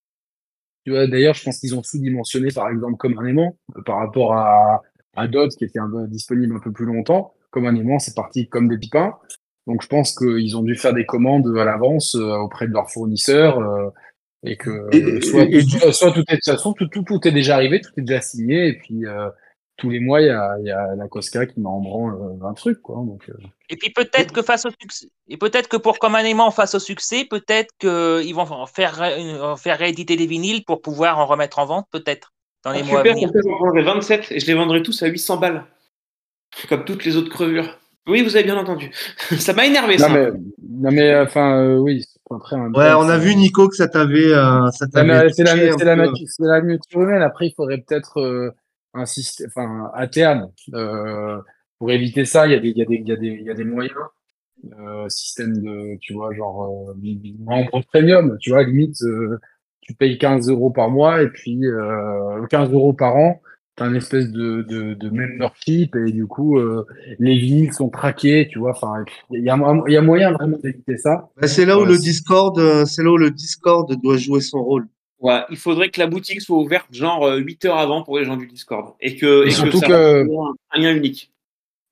[0.85, 3.99] Tu vois, d'ailleurs, je pense qu'ils ont sous-dimensionné, par exemple, comme un aimant, euh, par
[3.99, 4.81] rapport à,
[5.15, 7.33] à d'autres qui étaient un peu disponibles un peu plus longtemps.
[7.51, 9.13] Comme un aimant, c'est parti comme des pipins.
[9.67, 12.91] Donc, je pense qu'ils ont dû faire des commandes à l'avance euh, auprès de leurs
[12.91, 13.89] fournisseurs euh,
[14.43, 17.03] et que Et- soit, et- et- soit, soit tout est de toute façon, tout, tout,
[17.03, 19.29] tout est déjà arrivé, tout est déjà signé, et puis euh,
[19.77, 22.13] tous les mois, il y a, il y a la Cosca qui met en branle
[22.13, 22.97] euh, un truc, quoi.
[22.97, 23.33] Donc, euh,
[23.69, 26.75] Et puis peut-être que face au succès, et peut-être que pour comme un aimant face
[26.75, 28.95] au succès, peut-être qu'ils vont faire,
[29.57, 32.33] faire rééditer des vinyles pour pouvoir en remettre en vente, peut-être,
[32.65, 33.31] dans les Ah, mois à super, venir.
[33.31, 35.63] comme ça, j'en prendrai 27 et je les vendrai tous à 800 balles.
[36.69, 37.79] Comme toutes les autres crevures.
[38.07, 38.91] Oui, vous avez bien entendu.
[39.39, 40.09] ça m'a énervé, non ça.
[40.09, 40.29] mais,
[40.69, 42.03] non mais, enfin, euh, oui.
[42.29, 45.29] Après, même Ouais, on a vu Nico que ça t'avait, euh, ça Ouais, t'avait mais
[45.33, 47.21] C'est la, c'est la, la nature humaine.
[47.21, 48.51] Après, il faudrait peut-être euh,
[48.93, 51.39] un système, enfin, à terme, euh,
[51.77, 53.27] pour éviter ça, il y a des, il y a des, il y a des,
[53.27, 53.95] il y a des moyens.
[54.79, 56.95] Euh, système de, tu vois, genre, euh,
[57.45, 59.37] membre premium, tu vois, limite, euh,
[59.85, 63.41] tu payes 15 euros par mois et puis euh, 15 euros par an,
[63.75, 66.85] t'as une espèce de, de, de membership et du coup, euh,
[67.19, 69.57] les vinyles sont traqués, tu vois, enfin, il y a,
[69.87, 71.29] il y a moyen vraiment d'éviter ça.
[71.39, 74.41] Bah, c'est là où Ouais, le Discord, euh, c'est là où le Discord doit jouer
[74.41, 74.87] son rôle.
[75.19, 78.25] Ouais, il faudrait que la boutique soit ouverte genre euh, 8 heures avant pour les
[78.25, 78.93] gens du Discord.
[78.99, 80.25] Et que, Et et surtout ça que-
[80.73, 81.31] un lien unique.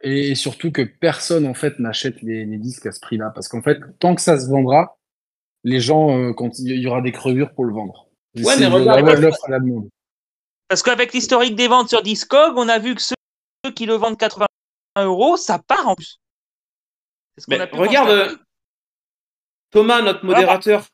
[0.01, 3.61] Et surtout que personne en fait n'achète les, les disques à ce prix-là, parce qu'en
[3.61, 4.97] fait, tant que ça se vendra,
[5.63, 8.07] les gens, euh, quand il y aura des crevures pour le vendre.
[8.37, 9.87] Ouais, mais le- regarde, la- l'offre à la demande.
[10.67, 13.15] Parce qu'avec l'historique des ventes sur Discog, on a vu que ceux
[13.75, 14.45] qui le vendent 80
[14.97, 16.17] euros, ça part en plus.
[17.37, 18.35] C'est ce qu'on Mais a pu regarde, euh,
[19.71, 20.39] Thomas, notre Voilà.
[20.41, 20.85] modérateur,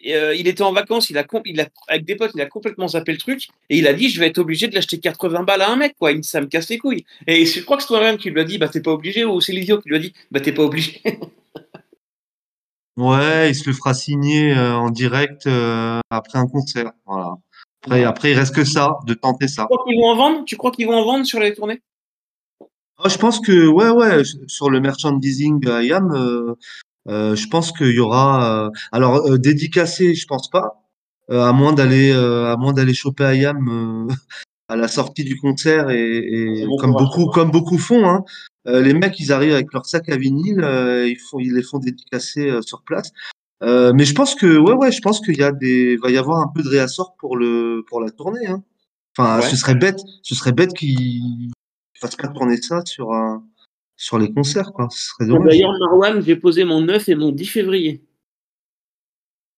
[0.00, 2.40] et, euh, il était en vacances, il a, com- il a, avec des potes, il
[2.40, 4.98] a complètement zappé le truc, et il a dit Je vais être obligé de l'acheter
[5.00, 6.12] 80 balles à un mec, quoi.
[6.12, 7.04] Il- Ça me casse les couilles.
[7.26, 9.40] Et je crois que c'est toi-même qui lui a dit Bah, t'es pas obligé, ou
[9.40, 11.00] c'est l'idiot qui lui a dit Bah, t'es pas obligé.
[12.96, 16.92] Ouais, il se le fera signer euh, en direct euh, après un concert.
[17.06, 17.34] Voilà.
[17.82, 19.66] Après, après, il reste que ça, de tenter ça.
[19.68, 20.44] Tu crois qu'ils vont en vendre?
[20.44, 21.82] Tu crois qu'ils vont en vendre sur les tournées?
[22.98, 26.54] Ah, je pense que, ouais, ouais, sur le merchandising à IAM, euh,
[27.08, 28.66] euh, je pense qu'il y aura.
[28.66, 30.84] euh, alors, euh, dédicacé, je pense pas,
[31.30, 34.14] euh, à moins d'aller, euh, à moins d'aller choper à IAM euh,
[34.68, 36.18] à la sortie du concert et,
[36.60, 38.24] et bon comme beaucoup, comme beaucoup font, hein,
[38.66, 41.62] euh, les mecs, ils arrivent avec leur sac à vinyle, euh, ils font, ils les
[41.62, 43.12] font dédicacer euh, sur place.
[43.62, 46.16] Euh, mais je pense que, ouais, ouais, je pense qu'il y a des, va y
[46.16, 48.46] avoir un peu de réassort pour le, pour la tournée.
[48.46, 48.62] Hein.
[49.16, 49.48] Enfin, Ouais.
[49.48, 51.52] ce serait bête, ce serait bête qu'ils
[52.00, 53.44] fassent pas tourner ça sur un,
[53.96, 54.88] sur les concerts, quoi.
[54.90, 55.50] Ce serait dommage.
[55.52, 58.02] D'ailleurs, Marwan, j'ai posé mon 9 et mon 10 février.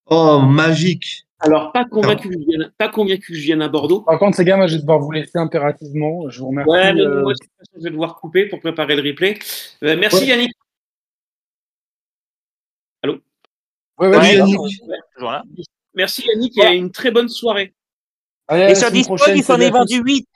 [0.06, 1.25] Oh, magique.
[1.38, 4.00] Alors, pas convaincu, que je vienne, pas convaincu que je vienne à Bordeaux.
[4.00, 6.28] Par contre, les gars, moi, je vais devoir vous laisser impérativement.
[6.30, 6.70] Je vous remercie.
[6.70, 7.32] Ouais, mais euh, moi,
[7.76, 9.38] je vais devoir couper pour préparer le replay.
[9.82, 10.26] Euh, merci Ouais.
[10.28, 10.52] Yannick.
[13.98, 14.58] ouais, ouais, Yannick.
[15.18, 15.42] là.
[15.94, 17.74] Merci Yannick et une très bonne soirée.
[18.48, 20.26] Allez, Et sur prochaine, il s'en est vendu 8.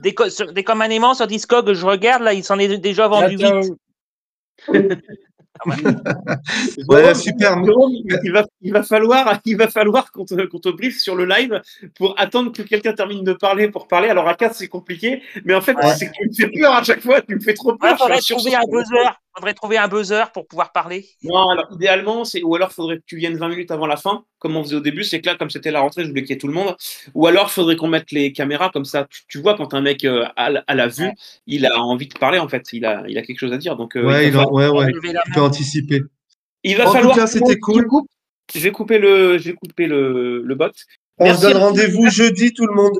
[0.00, 2.76] Des, co- sur- des comme un aimant sur Discog, je regarde, là, il s'en est
[2.78, 3.72] déjà vendu Ciao, 8.
[6.88, 7.56] Ouais, super.
[8.22, 11.24] Il, va, il, va falloir, il va falloir qu'on te, qu'on te briefe sur le
[11.26, 11.60] live
[11.96, 14.08] pour attendre que quelqu'un termine de parler pour parler.
[14.08, 15.94] Alors à 4, c'est compliqué, mais en fait, Ouais.
[15.98, 17.96] c'est que tu me fais peur à chaque fois, tu me fais trop Ouais, peur.
[17.98, 18.50] je suis un sursaut.
[19.36, 21.06] Faudrait trouver un buzzer pour pouvoir parler.
[21.22, 24.24] Non, alors idéalement, c'est ou alors faudrait que tu viennes 20 minutes avant la fin,
[24.40, 25.04] comme on faisait au début.
[25.04, 26.74] C'est que là, comme c'était la rentrée, je voulais qu'il y ait tout le monde.
[27.14, 29.06] Ou alors faudrait qu'on mette les caméras comme ça.
[29.08, 31.10] Tu, tu vois quand un mec euh, a, la- a la vue,
[31.46, 32.72] il a envie de parler en fait.
[32.72, 33.76] Il a, il a quelque chose à dire.
[33.76, 34.86] Donc euh, Ouais, il il va a- ouais, ouais.
[35.02, 35.12] Main.
[35.32, 36.00] peux anticiper.
[36.64, 37.16] Il va En tout falloir.
[37.16, 37.86] cas, c'était Je cool.
[37.86, 38.08] coupe.
[38.52, 40.70] Je vais couper le, je vais couper le, le bot.
[41.18, 41.64] On Merci se donne à vous.
[41.66, 42.98] rendez-vous jeudi, tout le monde.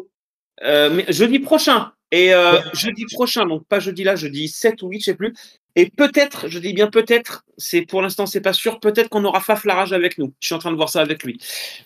[0.62, 1.90] Euh, mais jeudi prochain.
[2.12, 5.32] Et euh, jeudi prochain, donc pas jeudi là, jeudi 7 ou 8, je sais plus.
[5.76, 9.40] Et peut-être, je dis bien peut-être, c'est pour l'instant c'est pas sûr, peut-être qu'on aura
[9.40, 10.32] Faf Larage avec nous.
[10.40, 11.38] Je suis en train de voir ça avec lui.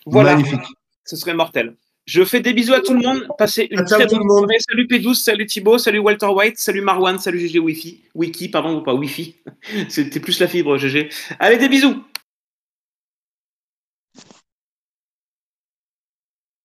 [0.05, 0.59] Voilà, Magnifique.
[1.05, 1.75] ce serait mortel.
[2.05, 3.27] Je fais des bisous à tout le monde.
[3.37, 4.57] Passez une très bonne soirée.
[4.59, 8.03] Salut P12, salut Thibaut, salut Walter White, salut Marwan, salut GG Wifi.
[8.13, 9.37] Wiki, pardon, ou pas Wifi.
[9.89, 11.09] C'était plus la fibre, GG.
[11.39, 12.03] Allez, des bisous.